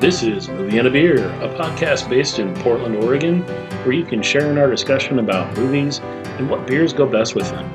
This 0.00 0.22
is 0.22 0.48
Movie 0.48 0.78
and 0.78 0.86
a 0.86 0.90
Beer, 0.92 1.28
a 1.42 1.48
podcast 1.48 2.08
based 2.08 2.38
in 2.38 2.54
Portland, 2.62 2.94
Oregon, 3.02 3.42
where 3.82 3.90
you 3.90 4.04
can 4.04 4.22
share 4.22 4.48
in 4.48 4.56
our 4.56 4.70
discussion 4.70 5.18
about 5.18 5.56
movies 5.56 5.98
and 6.38 6.48
what 6.48 6.68
beers 6.68 6.92
go 6.92 7.04
best 7.04 7.34
with 7.34 7.50
them. 7.50 7.68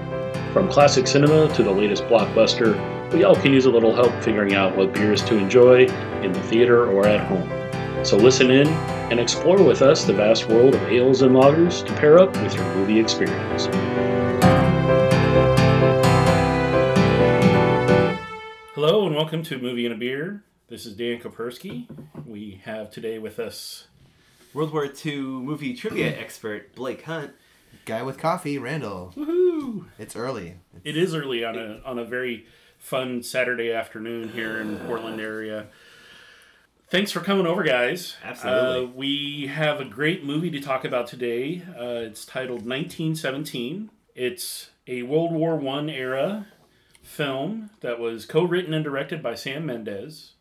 From 0.53 0.69
classic 0.69 1.05
cinema 1.05 1.53
to 1.53 1.63
the 1.63 1.69
latest 1.69 2.05
blockbuster, 2.05 3.11
we 3.11 3.25
all 3.25 3.35
can 3.35 3.51
use 3.51 3.65
a 3.65 3.69
little 3.69 3.93
help 3.93 4.13
figuring 4.23 4.53
out 4.53 4.73
what 4.73 4.93
beers 4.93 5.21
to 5.25 5.35
enjoy 5.35 5.85
in 6.23 6.31
the 6.31 6.41
theater 6.43 6.89
or 6.89 7.05
at 7.05 7.27
home. 7.27 8.05
So 8.05 8.15
listen 8.15 8.51
in 8.51 8.69
and 8.69 9.19
explore 9.19 9.61
with 9.61 9.81
us 9.81 10.05
the 10.05 10.13
vast 10.13 10.47
world 10.47 10.75
of 10.75 10.83
ales 10.83 11.23
and 11.23 11.35
lagers 11.35 11.85
to 11.85 11.93
pair 11.95 12.19
up 12.19 12.31
with 12.41 12.55
your 12.55 12.73
movie 12.75 13.01
experience. 13.01 13.65
Hello 18.75 19.05
and 19.05 19.13
welcome 19.13 19.43
to 19.43 19.57
Movie 19.57 19.85
and 19.85 19.93
a 19.93 19.97
Beer. 19.97 20.45
This 20.73 20.87
is 20.87 20.95
Dan 20.95 21.19
Kopersky. 21.19 21.85
We 22.25 22.59
have 22.65 22.89
today 22.89 23.19
with 23.19 23.37
us 23.37 23.85
World 24.55 24.73
War 24.73 24.85
II 25.05 25.17
movie 25.17 25.75
trivia 25.75 26.07
expert 26.19 26.73
Blake 26.73 27.03
Hunt. 27.03 27.33
Guy 27.85 28.01
with 28.01 28.17
coffee, 28.17 28.57
Randall. 28.57 29.13
Woohoo! 29.15 29.85
It's 29.99 30.15
early. 30.15 30.55
It 30.83 30.97
is 30.97 31.13
early 31.13 31.45
on 31.45 31.59
a 31.59 31.79
on 31.85 31.99
a 31.99 32.03
very 32.03 32.47
fun 32.79 33.21
Saturday 33.21 33.71
afternoon 33.71 34.29
here 34.29 34.59
in 34.59 34.73
the 34.73 34.79
Portland 34.87 35.21
area. 35.21 35.67
Thanks 36.89 37.11
for 37.11 37.19
coming 37.19 37.45
over, 37.45 37.61
guys. 37.61 38.17
Absolutely. 38.23 38.85
Uh, 38.85 38.87
we 38.95 39.45
have 39.53 39.79
a 39.79 39.85
great 39.85 40.23
movie 40.23 40.49
to 40.49 40.59
talk 40.59 40.85
about 40.85 41.05
today. 41.05 41.61
Uh, 41.79 42.01
it's 42.01 42.25
titled 42.25 42.65
1917. 42.65 43.91
It's 44.15 44.71
a 44.87 45.03
World 45.03 45.33
War 45.33 45.55
One 45.55 45.87
era 45.87 46.47
film 47.03 47.69
that 47.81 47.99
was 47.99 48.25
co-written 48.25 48.73
and 48.73 48.83
directed 48.83 49.21
by 49.21 49.35
Sam 49.35 49.67
Mendes. 49.67 50.31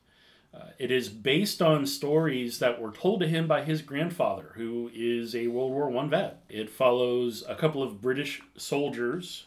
Uh, 0.54 0.66
it 0.78 0.90
is 0.90 1.08
based 1.08 1.62
on 1.62 1.86
stories 1.86 2.58
that 2.58 2.80
were 2.80 2.92
told 2.92 3.20
to 3.20 3.28
him 3.28 3.46
by 3.46 3.62
his 3.62 3.80
grandfather, 3.80 4.52
who 4.54 4.90
is 4.94 5.34
a 5.34 5.46
World 5.46 5.72
War 5.72 5.88
One 5.88 6.10
vet. 6.10 6.42
It 6.48 6.68
follows 6.68 7.42
a 7.48 7.54
couple 7.54 7.82
of 7.82 8.02
British 8.02 8.42
soldiers, 8.56 9.46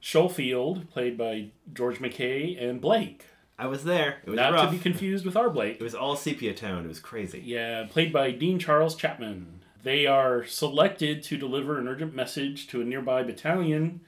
Schofield, 0.00 0.88
played 0.90 1.18
by 1.18 1.48
George 1.72 1.98
MacKay, 1.98 2.54
and 2.56 2.80
Blake, 2.80 3.24
I 3.58 3.66
was 3.66 3.84
there. 3.84 4.18
It 4.24 4.30
was 4.30 4.36
not 4.36 4.52
rough. 4.52 4.70
to 4.70 4.76
be 4.76 4.82
confused 4.82 5.24
with 5.24 5.36
our 5.36 5.48
Blake. 5.48 5.76
It 5.80 5.82
was 5.82 5.94
all 5.94 6.14
sepia 6.16 6.52
tone. 6.52 6.84
It 6.84 6.88
was 6.88 7.00
crazy. 7.00 7.42
Yeah, 7.44 7.86
played 7.88 8.12
by 8.12 8.30
Dean 8.30 8.58
Charles 8.58 8.94
Chapman. 8.94 9.60
They 9.82 10.06
are 10.06 10.44
selected 10.44 11.22
to 11.24 11.36
deliver 11.36 11.78
an 11.78 11.88
urgent 11.88 12.14
message 12.14 12.66
to 12.68 12.80
a 12.80 12.84
nearby 12.84 13.22
battalion 13.22 14.00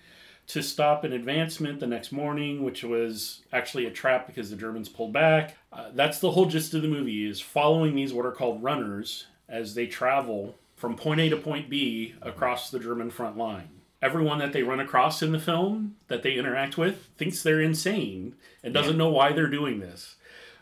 to 0.49 0.63
stop 0.63 1.05
an 1.05 1.13
advancement 1.13 1.79
the 1.79 1.87
next 1.87 2.11
morning, 2.11 2.65
which 2.65 2.83
was 2.83 3.43
actually 3.53 3.87
a 3.87 3.91
trap 3.91 4.27
because 4.27 4.51
the 4.51 4.57
Germans 4.57 4.89
pulled 4.89 5.13
back. 5.13 5.57
Uh, 5.73 5.91
that's 5.95 6.19
the 6.19 6.31
whole 6.31 6.47
gist 6.47 6.75
of 6.75 6.83
the 6.83 6.89
movie 6.89 7.29
is 7.29 7.41
following 7.41 7.95
these 7.95 8.13
what 8.13 8.27
are 8.27 8.33
called 8.33 8.63
runners 8.63 9.27
as 9.49 9.75
they 9.75 9.87
travel 9.87 10.57
from 10.75 10.97
point 10.97 11.21
A 11.21 11.29
to 11.29 11.37
point 11.37 11.69
B 11.69 12.15
across 12.23 12.71
the 12.71 12.79
German 12.79 13.11
front 13.11 13.37
line. 13.37 13.69
Everyone 14.01 14.39
that 14.39 14.53
they 14.53 14.63
run 14.63 14.81
across 14.81 15.23
in 15.23 15.33
the 15.33 15.41
film 15.41 15.97
that 16.07 16.23
they 16.23 16.35
interact 16.35 16.79
with 16.79 17.09
thinks 17.17 17.43
they're 17.43 17.61
insane 17.61 18.35
and 18.63 18.73
doesn't 18.73 18.97
know 18.97 19.11
why 19.11 19.33
they're 19.33 19.49
doing 19.49 19.81
this 19.81 20.17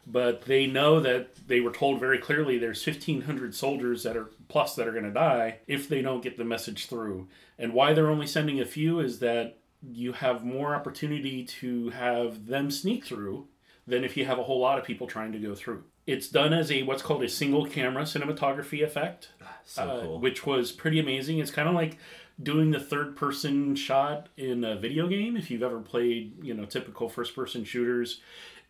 but 0.07 0.43
they 0.43 0.67
know 0.67 1.01
that 1.01 1.49
they 1.49 1.61
were 1.61 1.73
told 1.73 1.99
very 1.99 2.19
clearly 2.19 2.59
there's 2.59 2.87
1500 2.87 3.55
soldiers 3.55 4.05
that 4.05 4.17
are 4.17 4.31
plus 4.49 4.77
that 4.77 4.87
are 4.87 4.93
going 4.93 5.05
to 5.05 5.11
die 5.11 5.59
if 5.67 5.89
they 5.89 6.01
don't 6.01 6.23
get 6.23 6.37
the 6.37 6.45
message 6.45 6.87
through 6.87 7.27
and 7.59 7.73
why 7.73 7.93
they're 7.93 8.11
only 8.11 8.27
sending 8.27 8.61
a 8.61 8.65
few 8.65 9.01
is 9.01 9.19
that 9.19 9.59
you 9.93 10.13
have 10.13 10.45
more 10.45 10.75
opportunity 10.75 11.45
to 11.45 11.91
have 11.91 12.47
them 12.47 12.71
sneak 12.71 13.05
through 13.05 13.47
than 13.87 14.05
if 14.05 14.17
you 14.17 14.25
have 14.25 14.39
a 14.39 14.43
whole 14.43 14.61
lot 14.61 14.79
of 14.79 14.85
people 14.85 15.07
trying 15.07 15.33
to 15.33 15.39
go 15.39 15.55
through 15.55 15.85
it's 16.07 16.29
done 16.29 16.53
as 16.53 16.71
a 16.71 16.83
what's 16.85 17.03
called 17.03 17.23
a 17.23 17.29
single 17.29 17.67
camera 17.67 18.03
cinematography 18.03 18.83
effect 18.83 19.31
So 19.65 19.83
uh, 19.83 20.01
cool. 20.03 20.21
which 20.21 20.47
was 20.47 20.71
pretty 20.73 21.01
amazing. 21.01 21.39
It's 21.39 21.51
kind 21.51 21.69
of 21.69 21.75
like 21.75 21.99
doing 22.43 22.71
the 22.71 22.81
third 22.81 23.17
person 23.17 23.75
shot 23.75 24.29
in 24.37 24.63
a 24.63 24.77
video 24.77 25.09
game. 25.09 25.37
If 25.37 25.51
you've 25.51 25.63
ever 25.63 25.81
played, 25.81 26.35
you 26.45 26.55
know, 26.55 26.65
typical 26.65 27.09
first 27.09 27.35
person 27.35 27.65
shooters, 27.65 28.21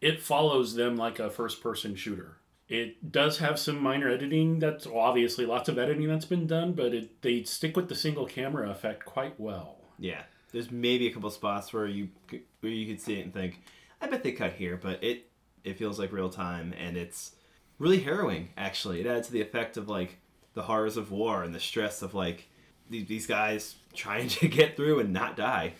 it 0.00 0.22
follows 0.22 0.74
them 0.74 0.96
like 0.96 1.18
a 1.18 1.28
first 1.30 1.62
person 1.62 1.94
shooter. 1.96 2.38
It 2.68 3.12
does 3.12 3.38
have 3.38 3.58
some 3.58 3.80
minor 3.82 4.08
editing. 4.08 4.58
That's 4.58 4.86
well, 4.86 4.98
obviously 5.00 5.44
lots 5.46 5.68
of 5.68 5.78
editing 5.78 6.08
that's 6.08 6.24
been 6.24 6.46
done, 6.46 6.72
but 6.72 6.94
it 6.94 7.22
they 7.22 7.42
stick 7.42 7.76
with 7.76 7.88
the 7.88 7.94
single 7.94 8.26
camera 8.26 8.70
effect 8.70 9.04
quite 9.04 9.38
well. 9.38 9.76
yeah. 9.98 10.22
There's 10.56 10.70
maybe 10.70 11.06
a 11.06 11.12
couple 11.12 11.28
spots 11.28 11.70
where 11.70 11.86
you 11.86 12.08
where 12.60 12.72
you 12.72 12.86
could 12.86 12.98
see 12.98 13.18
it 13.20 13.24
and 13.24 13.34
think, 13.34 13.60
I 14.00 14.06
bet 14.06 14.22
they 14.22 14.32
cut 14.32 14.54
here, 14.54 14.80
but 14.82 15.04
it 15.04 15.28
it 15.64 15.76
feels 15.76 15.98
like 15.98 16.12
real 16.12 16.30
time 16.30 16.72
and 16.78 16.96
it's 16.96 17.32
really 17.78 18.00
harrowing. 18.00 18.48
Actually, 18.56 19.02
it 19.02 19.06
adds 19.06 19.26
to 19.26 19.34
the 19.34 19.42
effect 19.42 19.76
of 19.76 19.90
like 19.90 20.16
the 20.54 20.62
horrors 20.62 20.96
of 20.96 21.10
war 21.10 21.42
and 21.42 21.54
the 21.54 21.60
stress 21.60 22.00
of 22.00 22.14
like 22.14 22.48
these, 22.88 23.06
these 23.06 23.26
guys 23.26 23.74
trying 23.94 24.28
to 24.28 24.48
get 24.48 24.76
through 24.76 24.98
and 24.98 25.12
not 25.12 25.36
die. 25.36 25.74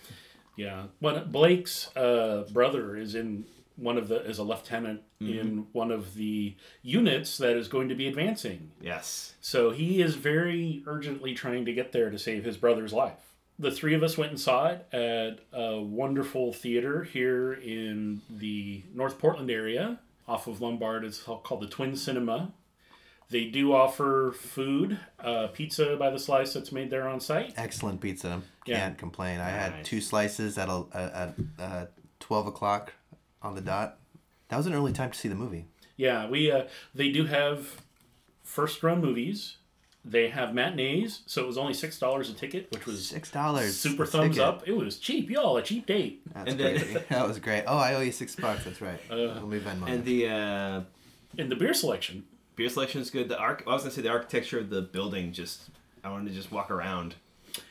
Yeah, 0.57 0.89
but 1.01 1.33
Blake's 1.33 1.97
uh, 1.97 2.45
brother 2.53 2.99
is 2.99 3.15
in 3.15 3.47
one 3.77 3.97
of 3.97 4.09
the 4.09 4.23
is 4.29 4.37
a 4.37 4.43
lieutenant 4.43 5.01
in 5.21 5.69
one 5.73 5.91
of 5.91 6.17
the 6.17 6.55
units 6.83 7.39
that 7.39 7.57
is 7.57 7.69
going 7.69 7.89
to 7.89 7.95
be 7.95 8.09
advancing. 8.09 8.73
Yes. 8.79 9.37
So 9.41 9.71
he 9.71 10.03
is 10.03 10.17
very 10.17 10.83
urgently 10.87 11.33
trying 11.33 11.65
to 11.65 11.73
get 11.73 11.93
there 11.93 12.11
to 12.11 12.19
save 12.19 12.45
his 12.45 12.59
brother's 12.59 12.93
life. 12.93 13.26
The 13.59 13.71
three 13.71 13.95
of 13.95 14.03
us 14.03 14.19
went 14.19 14.33
and 14.33 14.41
saw 14.41 14.67
it 14.69 14.87
at 14.93 15.39
a 15.53 15.81
wonderful 15.81 16.53
theater 16.53 17.05
here 17.05 17.55
in 17.55 18.21
the 18.29 18.83
North 18.95 19.19
Portland 19.19 19.51
area 19.51 19.99
off 20.29 20.47
of 20.47 20.61
Lombard. 20.61 21.05
It's 21.05 21.21
called 21.23 21.63
the 21.63 21.67
Twin 21.67 21.97
Cinema. 21.97 22.53
They 23.31 23.47
do 23.47 23.73
offer 23.73 24.33
food, 24.39 25.01
uh, 25.19 25.49
pizza 25.49 25.97
by 25.97 26.11
the 26.11 26.19
slice 26.19 26.53
that's 26.53 26.71
made 26.71 26.91
there 26.91 27.09
on 27.09 27.19
site. 27.19 27.55
Excellent 27.57 28.01
pizza. 28.01 28.43
Can't 28.67 28.97
complain. 28.99 29.41
I 29.41 29.49
had 29.49 29.73
Nice. 29.77 29.87
two 29.87 30.01
slices 30.01 30.59
at, 30.59 30.69
a, 30.69 30.85
at, 30.95 31.35
uh 31.59 31.87
12 32.21 32.47
o'clock 32.49 32.93
on 33.43 33.55
the 33.55 33.61
dot. 33.61 33.99
That 34.49 34.57
was 34.59 34.67
an 34.67 34.75
early 34.75 34.93
time 34.93 35.11
to 35.11 35.19
see 35.19 35.29
the 35.29 35.35
movie. 35.35 35.65
Yeah, 35.97 36.29
we 36.29 36.51
uh, 36.53 36.65
they 36.95 37.11
do 37.11 37.25
have 37.27 37.81
first 38.43 38.83
run 38.83 39.01
movies. 39.01 39.57
They 40.09 40.29
have 40.29 40.55
matinees, 40.55 41.23
so 41.27 41.43
it 41.43 41.47
was 41.49 41.59
only 41.59 41.75
six 41.75 41.99
dollars 41.99 42.31
a 42.31 42.33
ticket, 42.33 42.71
which 42.71 42.87
was 42.87 43.09
Six 43.09 43.29
dollars. 43.31 43.77
super 43.77 44.07
thumbs 44.07 44.39
up. 44.39 44.63
It 44.69 44.77
was 44.77 44.99
cheap, 44.99 45.29
y'all, 45.29 45.57
a 45.57 45.63
cheap 45.63 45.85
date. 45.87 46.23
That's 46.33 46.51
And 46.53 46.61
then- 46.61 46.79
crazy. 46.79 46.99
that 47.09 47.27
was 47.27 47.39
great. 47.41 47.65
Oh, 47.67 47.77
I 47.77 47.95
owe 47.95 48.01
you 48.01 48.13
six 48.13 48.37
bucks. 48.37 48.63
That's 48.65 48.81
right. 48.81 49.01
Let 49.11 49.43
me 49.49 49.59
Venmo. 49.59 49.89
And 49.89 50.05
the 50.05 50.29
uh, 50.29 50.81
In 51.37 51.49
the 51.49 51.57
beer 51.57 51.75
selection, 51.75 52.25
beer 52.55 52.69
selection 52.69 53.01
is 53.01 53.11
good. 53.11 53.29
The 53.29 53.37
arch 53.37 53.63
I 53.67 53.71
was 53.71 53.83
gonna 53.83 53.91
say 53.93 54.03
the 54.03 54.11
architecture 54.11 54.61
of 54.61 54.71
the 54.71 54.83
building 54.83 55.33
just 55.33 55.71
I 56.05 56.11
wanted 56.11 56.29
to 56.29 56.35
just 56.35 56.53
walk 56.53 56.71
around 56.71 57.17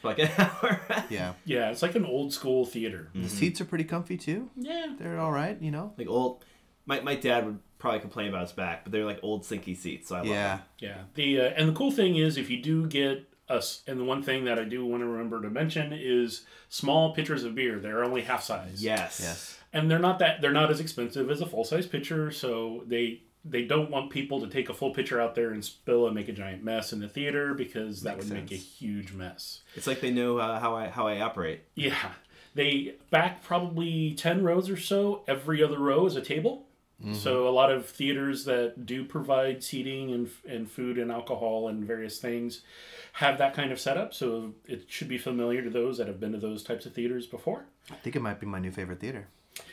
for 0.02 0.07
like 0.09 0.19
an 0.19 0.29
hour. 0.38 0.81
yeah. 1.09 1.34
yeah, 1.46 1.69
it's 1.72 1.81
like 1.81 1.96
an 1.96 2.06
old 2.06 2.34
school 2.34 2.66
theater. 2.66 3.09
The 3.16 3.29
seats 3.29 3.62
are 3.62 3.66
pretty 3.66 3.85
comfy 3.85 4.17
too. 4.17 4.50
Yeah, 4.57 4.94
They're 5.00 5.19
all 5.19 5.31
right, 5.31 5.62
you 5.62 5.72
know. 5.72 5.94
like 5.97 6.09
old. 6.09 6.44
My, 6.88 7.00
my 7.00 7.16
dad 7.16 7.46
would 7.46 7.59
probably 7.85 8.00
complain 8.01 8.28
about 8.29 8.41
his 8.41 8.51
back, 8.51 8.84
but 8.84 8.91
they're 8.91 9.06
like 9.06 9.19
old 9.22 9.44
sinky 9.44 9.78
seats, 9.78 10.09
so 10.09 10.16
I 10.16 10.19
love 10.19 10.28
Yeah. 10.28 10.56
them. 10.57 10.66
yeah. 10.79 10.97
The 11.13 11.41
uh, 11.41 11.44
and 11.56 11.69
the 11.69 11.73
cool 11.73 11.91
thing 11.91 12.16
is 12.16 12.38
if 12.38 12.50
you 12.50 12.62
do 12.62 12.88
get 12.88 13.29
us, 13.47 13.84
and 13.88 14.00
the 14.00 14.03
one 14.03 14.23
thing 14.23 14.46
that 14.46 14.57
I 14.57 14.63
do 14.63 14.84
want 14.85 15.01
to 15.03 15.07
remember 15.07 15.41
to 15.44 15.50
mention 15.51 15.94
is 15.94 16.46
small 16.69 17.13
pitchers 17.13 17.44
of 17.44 17.53
beer. 17.53 17.78
They're 17.79 18.03
only 18.03 18.22
half 18.23 18.41
size. 18.44 18.84
Yes. 18.84 19.19
Yes. 19.22 19.59
and 19.72 19.91
they're 19.91 20.00
not 20.00 20.19
that 20.19 20.41
they're 20.41 20.51
not 20.51 20.72
as 20.72 20.79
expensive 20.79 21.29
as 21.29 21.41
a 21.41 21.46
full 21.46 21.63
size 21.63 21.85
pitcher, 21.85 22.31
so 22.31 22.84
they 22.88 23.22
they 23.47 23.63
don't 23.63 23.91
want 23.91 24.09
people 24.09 24.40
to 24.41 24.47
take 24.47 24.69
a 24.69 24.73
full 24.73 24.91
pitcher 24.91 25.22
out 25.22 25.35
there 25.35 25.52
and 25.52 25.63
spill 25.63 26.07
and 26.07 26.16
make 26.16 26.28
a 26.28 26.31
giant 26.34 26.63
mess 26.63 26.91
in 26.91 27.00
the 27.00 27.07
theater 27.07 27.53
because 27.53 28.02
that 28.02 28.16
Makes 28.17 28.29
would 28.29 28.34
make 28.41 28.52
a 28.52 28.56
huge 28.56 29.13
mess. 29.13 29.62
It's 29.75 29.85
like 29.85 30.02
they 30.02 30.09
know 30.09 30.40
uh, 30.40 30.59
how 30.59 30.75
I 30.75 30.88
how 30.88 31.06
I 31.07 31.22
operate. 31.22 31.62
Yeah, 31.75 32.13
they 32.56 32.96
back 33.12 33.44
probably 33.44 34.16
ten 34.16 34.44
rows 34.44 34.67
or 34.72 34.78
so. 34.78 35.22
Every 35.28 35.62
other 35.63 35.78
row 35.78 36.07
is 36.07 36.16
a 36.16 36.22
table. 36.22 36.66
So 37.14 37.36
mm-hmm. 37.36 37.47
a 37.47 37.50
lot 37.50 37.72
of 37.72 37.88
theaters 37.88 38.46
that 38.46 38.86
do 38.86 39.03
provide 39.03 39.62
seating 39.62 40.14
and 40.14 40.30
and 40.47 40.72
food 40.72 40.97
and 40.97 41.12
alcohol 41.12 41.68
and 41.68 41.84
various 41.84 42.20
things 42.20 42.62
have 43.14 43.38
that 43.38 43.53
kind 43.53 43.72
of 43.74 43.80
setup. 43.82 44.14
So 44.14 44.53
it 44.66 44.86
should 44.88 45.09
be 45.09 45.18
familiar 45.18 45.62
to 45.62 45.70
those 45.70 45.97
that 45.97 46.08
have 46.08 46.22
been 46.22 46.32
to 46.32 46.38
those 46.38 46.64
types 46.64 46.86
of 46.86 46.94
theaters 46.94 47.28
before. 47.28 47.66
I 47.92 47.96
think 47.96 48.16
it 48.16 48.22
might 48.22 48.40
be 48.40 48.46
my 48.46 48.59
new 48.59 48.72
favorite 48.72 49.02
theater. 49.02 49.28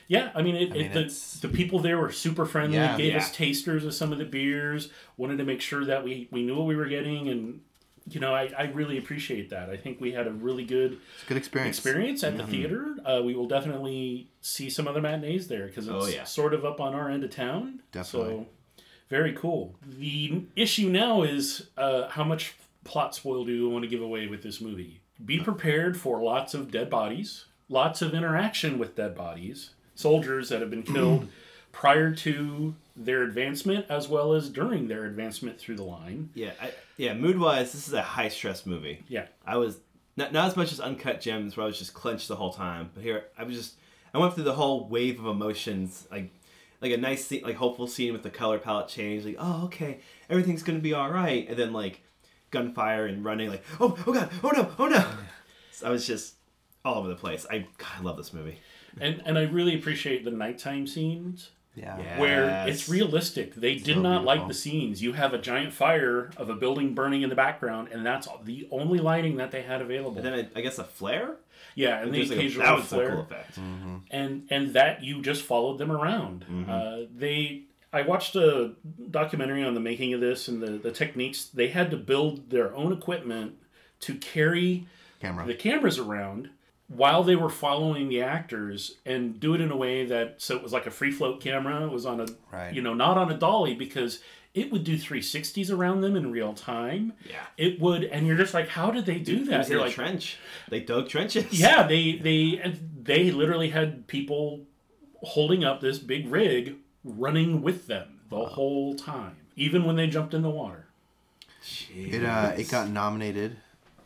Yeah, 0.09 0.31
I 0.35 0.43
mean, 0.43 0.57
it, 0.57 0.71
I 0.71 0.75
mean, 0.75 0.87
it, 0.87 0.93
the, 0.95 1.39
the 1.43 1.49
people 1.49 1.79
there 1.79 1.99
were 1.99 2.13
super 2.13 2.45
friendly. 2.45 2.77
Yeah. 2.77 2.97
gave 2.97 3.13
Yeah. 3.13 3.19
us 3.19 3.31
tasters 3.35 3.85
of 3.85 3.95
some 3.95 4.13
of 4.13 4.19
the 4.19 4.25
beers. 4.25 4.91
Wanted 5.17 5.39
to 5.39 5.45
make 5.45 5.61
sure 5.61 5.85
that 5.85 6.05
we 6.05 6.29
we 6.31 6.43
knew 6.43 6.57
what 6.57 6.67
we 6.67 6.77
were 6.77 6.87
getting, 6.87 7.29
and 7.29 7.61
you 8.09 8.21
know, 8.21 8.35
I, 8.35 8.51
I 8.59 8.65
really 8.75 8.99
appreciate 8.99 9.51
that. 9.51 9.71
I 9.71 9.77
think 9.77 10.01
we 10.01 10.13
had 10.13 10.27
a 10.27 10.33
really 10.33 10.65
good 10.65 10.93
It's 11.15 11.23
a 11.25 11.27
good 11.27 11.37
experience. 11.37 11.79
experience 11.79 12.25
at 12.25 12.37
the 12.37 12.47
theater. 12.47 12.97
Uh, 13.05 13.23
we 13.25 13.35
will 13.35 13.47
definitely 13.49 14.29
see 14.41 14.69
some 14.71 14.87
other 14.89 15.01
matinees 15.01 15.49
there 15.49 15.67
because 15.67 15.87
it's 15.89 15.97
Oh, 15.97 16.07
yeah. 16.07 16.25
sort 16.25 16.55
of 16.55 16.65
up 16.65 16.81
on 16.81 16.95
our 16.95 17.09
end 17.11 17.25
of 17.25 17.31
town. 17.31 17.81
Definitely. 17.93 18.31
So 18.31 18.85
very 19.09 19.33
cool. 19.33 19.75
The 19.87 20.45
issue 20.57 20.89
now 20.89 21.23
is 21.23 21.69
uh, 21.77 22.09
how 22.09 22.25
much 22.25 22.55
plot 22.85 23.15
spoil 23.15 23.45
do 23.45 23.53
you 23.53 23.69
want 23.69 23.83
to 23.85 23.89
give 23.89 24.03
away 24.03 24.27
with 24.27 24.43
this 24.43 24.61
movie? 24.61 25.01
Be 25.25 25.39
prepared 25.39 25.97
for 25.97 26.21
lots 26.23 26.55
of 26.55 26.71
dead 26.71 26.91
bodies, 26.91 27.45
lots 27.69 28.03
of 28.03 28.15
interaction 28.15 28.79
with 28.79 28.97
dead 28.97 29.15
bodies, 29.15 29.71
soldiers 29.95 30.49
that 30.49 30.61
have 30.61 30.71
been 30.71 30.83
killed 30.83 31.29
prior 31.73 32.15
to 32.15 32.75
their 32.95 33.23
advancement 33.23 33.87
as 33.89 34.09
well 34.09 34.35
as 34.35 34.49
during 34.49 34.87
their 34.87 35.07
advancement 35.07 35.59
through 35.59 35.77
the 35.77 35.83
line. 35.83 36.31
Yeah, 36.35 36.53
I, 36.61 36.73
yeah. 36.97 37.15
Mood 37.15 37.39
wise, 37.39 37.73
this 37.73 37.89
is 37.89 37.95
a 37.95 38.03
high 38.03 38.29
stress 38.29 38.67
movie. 38.67 39.03
Yeah. 39.09 39.27
I 39.47 39.57
was 39.57 39.79
not 40.17 40.33
not 40.33 40.49
as 40.49 40.57
much 40.57 40.73
as 40.73 40.81
Uncut 40.81 41.21
Gems, 41.21 41.57
where 41.57 41.65
I 41.65 41.67
was 41.67 41.79
just 41.79 41.95
clenched 41.95 42.29
the 42.29 42.37
whole 42.37 42.53
time. 42.53 42.91
But 42.95 43.03
here, 43.03 43.25
I 43.37 43.45
was 43.45 43.57
just 43.57 43.75
I 44.13 44.19
went 44.19 44.35
through 44.35 44.45
the 44.45 44.53
whole 44.53 44.87
wave 44.89 45.19
of 45.19 45.27
emotions, 45.27 46.07
like 46.11 46.31
like 46.81 46.93
a 46.93 46.97
nice 46.97 47.25
scene, 47.25 47.43
like 47.43 47.57
hopeful 47.57 47.87
scene 47.87 48.13
with 48.13 48.23
the 48.23 48.31
color 48.31 48.59
palette 48.59 48.89
change. 48.89 49.25
Like, 49.25 49.37
oh, 49.39 49.65
okay, 49.65 50.01
everything's 50.29 50.63
gonna 50.63 50.81
be 50.81 50.95
all 50.95 51.11
right, 51.11 51.49
and 51.49 51.57
then 51.57 51.73
like 51.73 52.03
gunfire 52.51 53.07
and 53.07 53.25
running, 53.25 53.49
like, 53.49 53.65
oh, 53.81 53.97
oh 54.07 54.13
god, 54.13 54.31
oh 54.45 54.51
no, 54.51 54.71
oh 54.79 54.87
no. 54.87 55.07
So 55.71 55.87
I 55.87 55.91
was 55.91 56.07
just 56.07 56.35
all 56.85 56.97
over 56.97 57.09
the 57.09 57.15
place. 57.15 57.47
I 57.51 57.67
God, 57.79 57.89
I 57.99 58.03
love 58.03 58.19
this 58.19 58.35
movie. 58.35 58.59
And 59.01 59.23
and 59.25 59.39
I 59.39 59.45
really 59.45 59.75
appreciate 59.75 60.25
the 60.25 60.31
nighttime 60.31 60.87
scenes 60.87 61.51
Yeah. 61.75 61.99
Yeah. 61.99 62.19
where 62.21 62.69
it's 62.69 62.89
realistic. 62.89 63.55
They 63.55 63.77
did 63.77 63.95
So 63.97 64.01
not 64.03 64.25
like 64.25 64.37
beautiful. 64.41 64.49
the 64.49 64.55
scenes. 64.55 65.03
You 65.03 65.15
have 65.15 65.33
a 65.33 65.39
giant 65.39 65.73
fire 65.73 66.31
of 66.37 66.51
a 66.51 66.55
building 66.55 66.95
burning 66.95 67.23
in 67.23 67.31
the 67.31 67.35
background, 67.35 67.89
and 67.93 68.05
that's 68.05 68.29
the 68.45 68.69
only 68.71 68.99
lighting 68.99 69.37
that 69.39 69.51
they 69.53 69.63
had 69.63 69.81
available. 69.81 70.17
And 70.19 70.27
then 70.27 70.35
I, 70.55 70.59
I 70.59 70.63
guess 70.63 70.79
a 70.79 70.85
flare. 70.85 71.37
yeah, 71.75 72.03
and 72.03 72.13
the 72.13 72.19
Just 72.19 72.31
like 72.33 72.45
a- 72.45 72.59
that 72.59 72.75
was 72.77 72.85
flare. 72.87 73.09
a 73.09 73.13
cool 73.13 73.21
effect. 73.23 73.57
and 74.11 74.47
and 74.51 74.75
that 74.75 75.03
you 75.03 75.23
just 75.23 75.43
followed 75.45 75.79
them 75.79 75.91
around. 75.91 76.45
Mm-hmm. 76.51 76.71
Uh, 76.71 77.07
they, 77.17 77.63
I 77.91 78.03
watched 78.03 78.37
a 78.37 78.73
documentary 79.11 79.65
on 79.65 79.73
the 79.73 79.81
making 79.81 80.13
of 80.13 80.21
this 80.21 80.49
and 80.49 80.63
the 80.63 80.73
the 80.73 80.91
techniques. 80.93 81.47
They 81.47 81.69
had 81.69 81.91
to 81.91 81.97
build 81.97 82.51
their 82.51 82.75
own 82.75 82.93
equipment 82.93 83.55
to 84.01 84.15
carry 84.17 84.87
Camera. 85.21 85.47
the 85.47 85.55
cameras 85.55 85.99
around 85.99 86.51
while 86.95 87.23
they 87.23 87.37
were 87.37 87.49
following 87.49 88.09
the 88.09 88.21
actors 88.23 88.97
and 89.07 89.39
do 89.41 89.55
it 89.55 89.61
in 89.61 89.71
a 89.71 89.77
way 89.77 90.05
that 90.07 90.41
so 90.43 90.57
it 90.57 90.63
was 90.63 90.73
like 90.73 90.87
a 90.87 90.91
free 90.91 91.11
float 91.11 91.41
camera. 91.41 91.85
It 91.85 91.91
was 91.91 92.05
on 92.07 92.21
a 92.21 92.27
Right. 92.53 92.75
you 92.75 92.83
know 92.83 92.95
not 92.95 93.17
on 93.19 93.31
a 93.31 93.37
dolly 93.37 93.75
because 93.75 94.21
it 94.55 94.71
would 94.71 94.85
do 94.85 94.97
360s 94.99 95.71
around 95.75 96.03
them 96.03 96.15
in 96.15 96.31
real 96.31 96.53
time. 96.53 97.15
Yeah. 97.27 97.37
It 97.57 97.81
would, 97.81 98.05
and 98.05 98.27
you're 98.27 98.37
just 98.37 98.53
like, 98.53 98.69
how 98.69 98.91
did 98.91 99.07
they 99.07 99.19
do 99.19 99.37
It 99.39 99.47
that? 99.47 99.59
was 99.59 99.67
in 99.69 99.73
You're 99.73 99.81
a 99.81 99.87
like, 99.87 99.95
trench. 99.95 100.37
They 100.69 100.81
dug 100.81 101.09
trenches. 101.09 101.47
yeah, 101.59 101.87
they 101.87 102.17
they 102.17 102.75
they 103.03 103.31
literally 103.31 103.71
had 103.71 104.07
people 104.09 104.67
holding 105.23 105.65
up 105.65 105.81
this 105.81 105.99
big 105.99 106.29
rig 106.31 106.77
running 107.05 107.63
with 107.63 107.87
them 107.87 108.21
the 108.29 108.45
whole 108.45 108.95
time, 108.95 109.37
even 109.57 109.85
when 109.85 109.97
they 109.97 110.07
jumped 110.07 110.35
in 110.35 110.43
the 110.43 110.51
water. 110.51 110.87
It 111.95 112.25
uh, 112.25 112.53
it 112.57 112.69
got 112.71 112.91
nominated 112.91 113.57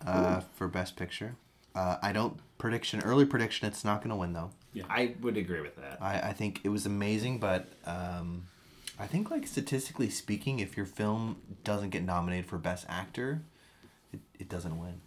uh, 0.06 0.40
for 0.54 0.68
Best 0.68 0.94
Picture. 0.94 1.34
Uh, 1.76 1.98
I 2.02 2.12
don't 2.12 2.38
prediction 2.58 3.00
early 3.02 3.26
prediction. 3.26 3.68
It's 3.68 3.84
not 3.84 3.98
going 4.00 4.10
to 4.10 4.16
win 4.16 4.32
though. 4.32 4.50
Yeah, 4.72 4.84
I 4.90 5.14
would 5.20 5.36
agree 5.36 5.60
with 5.60 5.76
that. 5.76 5.98
I, 6.00 6.20
I 6.30 6.32
think 6.32 6.60
it 6.64 6.68
was 6.70 6.86
amazing, 6.86 7.38
but 7.38 7.68
um, 7.86 8.46
I 8.98 9.06
think 9.06 9.30
like 9.30 9.46
statistically 9.46 10.10
speaking, 10.10 10.58
if 10.60 10.76
your 10.76 10.86
film 10.86 11.36
doesn't 11.64 11.90
get 11.90 12.02
nominated 12.02 12.46
for 12.46 12.58
Best 12.58 12.86
Actor, 12.88 13.42
it, 14.12 14.20
it 14.38 14.48
doesn't 14.48 14.78
win. 14.78 15.00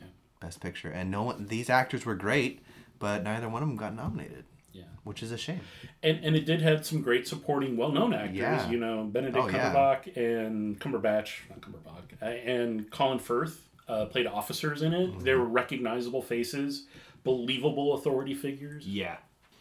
Yeah. 0.00 0.06
Best 0.40 0.60
Picture, 0.60 0.90
and 0.90 1.10
no 1.10 1.22
one. 1.22 1.46
These 1.46 1.70
actors 1.70 2.04
were 2.04 2.14
great, 2.14 2.62
but 2.98 3.22
neither 3.24 3.48
one 3.48 3.62
of 3.62 3.68
them 3.68 3.76
got 3.76 3.94
nominated, 3.94 4.44
Yeah, 4.72 4.84
which 5.04 5.22
is 5.22 5.32
a 5.32 5.38
shame. 5.38 5.60
and 6.02 6.18
and 6.24 6.34
it 6.36 6.44
did 6.46 6.62
have 6.62 6.84
some 6.86 7.00
great 7.02 7.26
supporting, 7.28 7.76
well-known 7.76 8.12
actors. 8.14 8.36
Yeah. 8.36 8.70
You 8.70 8.78
know, 8.78 9.04
Benedict 9.04 9.36
Oh, 9.36 9.48
yeah. 9.48 9.72
Cumberbatch 9.74 10.16
and 10.16 10.80
Cumberbatch, 10.80 11.30
not 11.48 11.60
Cumberbatch, 11.60 12.22
uh, 12.22 12.24
and 12.26 12.90
Colin 12.90 13.18
Firth 13.18 13.67
uh, 13.88 14.06
played 14.06 14.26
officers 14.26 14.82
in 14.82 14.92
it. 14.92 15.10
Mm-hmm. 15.10 15.20
They 15.20 15.34
were 15.34 15.44
recognizable 15.44 16.22
faces, 16.22 16.86
believable 17.24 17.94
authority 17.94 18.34
figures. 18.34 18.86
Yeah, 18.86 19.16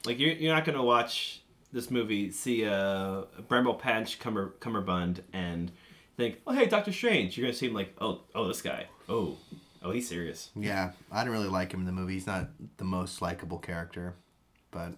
like 0.05 0.19
you're 0.19 0.33
you're 0.33 0.53
not 0.53 0.65
gonna 0.65 0.83
watch 0.83 1.41
this 1.71 1.91
movie, 1.91 2.31
see 2.31 2.63
a 2.63 2.73
uh, 2.73 3.25
Bramble 3.47 3.75
Patch 3.75 4.19
Cumber 4.19 4.55
Cumberbund, 4.59 5.21
and 5.33 5.71
think, 6.15 6.41
oh 6.47 6.53
hey, 6.53 6.65
Doctor 6.65 6.91
Strange. 6.91 7.37
You're 7.37 7.47
gonna 7.47 7.57
see 7.57 7.67
him 7.67 7.73
like, 7.73 7.95
oh 8.01 8.21
oh 8.35 8.47
this 8.47 8.61
guy, 8.61 8.87
oh 9.09 9.37
oh 9.83 9.91
he's 9.91 10.07
serious. 10.07 10.49
Yeah, 10.55 10.91
I 11.11 11.23
didn't 11.23 11.33
really 11.33 11.49
like 11.49 11.73
him 11.73 11.81
in 11.81 11.85
the 11.85 11.91
movie. 11.91 12.13
He's 12.13 12.27
not 12.27 12.49
the 12.77 12.85
most 12.85 13.21
likable 13.21 13.59
character, 13.59 14.15
but 14.71 14.93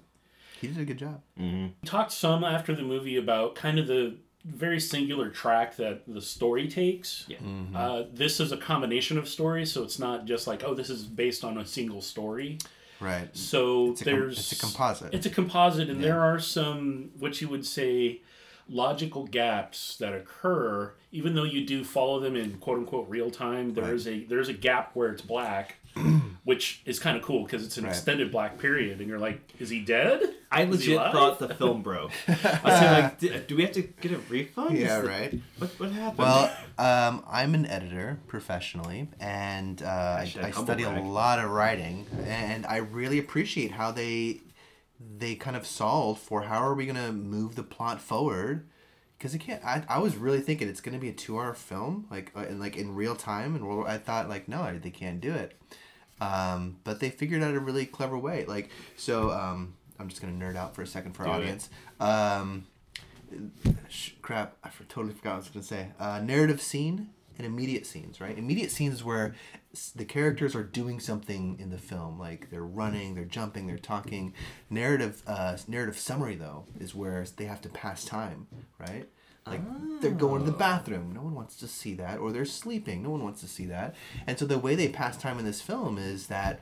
he 0.60 0.68
did 0.68 0.78
a 0.78 0.86
good 0.86 0.98
job. 0.98 1.22
We 1.38 1.74
talked 1.86 2.12
some 2.12 2.44
after 2.44 2.76
the 2.76 2.84
movie 2.84 3.16
about 3.16 3.56
kind 3.56 3.80
of 3.80 3.88
the 3.88 4.18
very 4.46 4.80
singular 4.80 5.30
track 5.30 5.76
that 5.78 6.02
the 6.08 6.22
story 6.22 6.68
takes. 6.68 7.26
Yeah. 7.28 7.38
Uh, 7.76 8.04
this 8.14 8.40
is 8.40 8.52
a 8.52 8.58
combination 8.58 9.18
of 9.18 9.28
stories, 9.28 9.72
so 9.72 9.84
it's 9.84 10.00
not 10.00 10.26
just 10.26 10.48
like, 10.48 10.64
oh, 10.64 10.74
this 10.74 10.90
is 10.90 11.04
based 11.04 11.44
on 11.44 11.58
a 11.58 11.66
single 11.66 12.02
story. 12.02 12.58
Right. 13.02 13.30
So 13.36 13.92
It's 13.92 14.02
a 14.02 14.06
com- 14.06 14.14
there's 14.14 14.40
it's 14.40 14.52
a 14.54 14.56
composite. 14.66 15.14
It's 15.14 15.26
a 15.26 15.30
composite, 15.30 15.90
and 15.90 16.04
there 16.04 16.20
are 16.22 16.40
some 16.40 17.12
what 17.20 17.40
you 17.42 17.48
would 17.50 17.66
say 17.66 18.22
logical 18.68 19.26
gaps 19.26 19.98
that 19.98 20.14
occur, 20.14 20.94
even 21.12 21.34
though 21.34 21.44
you 21.44 21.66
do 21.66 21.84
follow 21.84 22.20
them 22.20 22.36
in 22.36 22.58
quote 22.60 22.78
unquote 22.78 23.10
real 23.10 23.32
time. 23.32 23.74
There 23.74 23.86
Right. 23.86 23.94
is 23.94 24.08
a 24.08 24.24
there's 24.26 24.50
a 24.50 24.54
gap 24.54 24.92
where 24.96 25.10
it's 25.12 25.22
black, 25.22 25.76
which 26.44 26.82
is 26.86 27.00
kind 27.00 27.16
of 27.18 27.24
cool 27.24 27.44
because 27.44 27.66
it's 27.66 27.78
an 27.78 27.86
Right. 27.86 27.92
extended 27.92 28.32
black 28.32 28.58
period, 28.60 29.00
and 29.00 29.08
you're 29.10 29.20
like, 29.20 29.40
is 29.60 29.70
he 29.70 29.80
dead? 29.82 30.36
I 30.52 30.64
legit 30.64 30.98
thought 30.98 31.38
the 31.40 31.54
film 31.54 31.84
broke. 31.84 32.12
I 32.28 32.32
was 32.64 32.82
like, 32.82 33.20
"Di- 33.20 33.40
do 33.48 33.56
we 33.56 33.62
have 33.64 33.72
to 33.74 33.82
get 33.84 34.12
a 34.12 34.18
refund? 34.18 34.76
Is 34.78 34.82
Yeah, 34.84 35.02
the- 35.02 35.08
right. 35.08 35.40
What 35.60 35.70
what 35.80 35.92
happened? 35.92 36.18
Well, 36.20 36.56
um, 36.78 37.24
I'm 37.30 37.54
an 37.54 37.66
editor 37.68 38.20
professionally, 38.28 39.10
and 39.20 39.82
uh, 39.84 39.86
I, 40.20 40.26
Hashtag 40.26 40.44
I 40.44 40.52
study 40.52 40.84
brag. 40.84 40.98
a 41.04 41.08
lot 41.08 41.38
of 41.40 41.52
writing, 41.52 42.08
and 42.26 42.66
I 42.66 42.78
really 42.78 43.20
appreciate 43.20 43.72
how 43.72 43.92
they 43.92 44.42
they 45.18 45.36
kind 45.36 45.56
of 45.56 45.68
solved 45.68 46.22
for 46.22 46.42
how 46.44 46.58
are 46.60 46.74
we 46.74 46.86
gonna 46.88 47.12
move 47.12 47.56
the 47.56 47.64
plot 47.64 48.02
forward. 48.02 48.66
Because 49.18 49.36
it 49.36 49.40
can't. 49.40 49.64
I, 49.66 49.84
I 49.90 50.00
was 50.00 50.16
really 50.16 50.40
thinking 50.40 50.70
it's 50.70 50.80
gonna 50.82 50.98
be 50.98 51.10
a 51.10 51.14
two-hour 51.14 51.54
film, 51.54 52.08
like 52.10 52.32
uh, 52.36 52.46
in 52.46 52.60
like 52.60 52.76
in 52.78 52.96
real 52.96 53.16
time, 53.16 53.54
and 53.56 53.68
we're- 53.68 53.86
I 53.88 53.98
thought 53.98 54.30
like 54.30 54.48
no, 54.48 54.80
they 54.82 54.90
can't 54.92 55.20
do 55.22 55.34
it. 55.34 55.56
Um, 56.22 56.78
but 56.84 57.00
they 57.00 57.10
figured 57.10 57.44
out 57.44 57.54
a 57.54 57.60
really 57.60 57.86
clever 57.86 58.18
way. 58.18 58.46
Like 58.46 58.70
so, 58.98 59.32
um, 59.32 59.76
I'm 60.00 60.08
just 60.10 60.22
gonna 60.22 60.34
nerd 60.34 60.56
out 60.56 60.76
for 60.76 60.82
a 60.82 60.88
second 60.88 61.14
for 61.14 61.28
our 61.28 61.36
Do 61.36 61.42
audience. 61.44 61.70
Um, 62.00 62.66
sh- 63.90 64.12
crap, 64.22 64.56
I 64.64 64.70
for, 64.70 64.84
totally 64.86 65.14
forgot 65.14 65.30
what 65.32 65.36
I 65.36 65.38
was 65.40 65.50
going 65.50 65.62
to 65.62 65.68
say. 65.68 65.88
Uh, 66.00 66.20
narrative 66.20 66.62
scene 66.62 67.10
and 67.38 67.46
immediate 67.46 67.86
scenes, 67.86 68.20
right? 68.20 68.38
Immediate 68.38 68.72
scenes 68.72 69.04
where 69.04 69.36
s- 69.74 69.92
the 69.96 70.06
characters 70.06 70.56
are 70.56 70.64
doing 70.64 71.00
something 71.00 71.58
in 71.60 71.70
the 71.70 71.78
film, 71.78 72.20
like 72.20 72.50
they're 72.50 72.64
running, 72.66 73.16
they're 73.16 73.26
jumping, 73.26 73.68
they're 73.68 73.78
talking. 73.78 74.34
Narrative, 74.70 75.22
uh, 75.28 75.58
narrative 75.68 75.98
summary 75.98 76.36
though 76.36 76.66
is 76.80 76.96
where 76.96 77.26
they 77.38 77.46
have 77.46 77.62
to 77.62 77.70
pass 77.70 78.04
time, 78.04 78.48
right? 78.80 79.08
Like 79.48 79.62
they're 80.02 80.12
going 80.12 80.44
to 80.46 80.52
the 80.52 80.56
bathroom. 80.58 81.12
No 81.12 81.22
one 81.24 81.34
wants 81.34 81.56
to 81.58 81.68
see 81.68 81.96
that, 81.96 82.20
or 82.20 82.32
they're 82.32 82.46
sleeping. 82.46 83.02
No 83.02 83.10
one 83.10 83.24
wants 83.24 83.42
to 83.42 83.48
see 83.48 83.66
that. 83.66 83.96
And 84.28 84.38
so 84.38 84.46
the 84.46 84.60
way 84.60 84.76
they 84.76 84.90
pass 84.90 85.18
time 85.18 85.40
in 85.40 85.46
this 85.46 85.60
film 85.60 85.98
is 85.98 86.28
that 86.28 86.60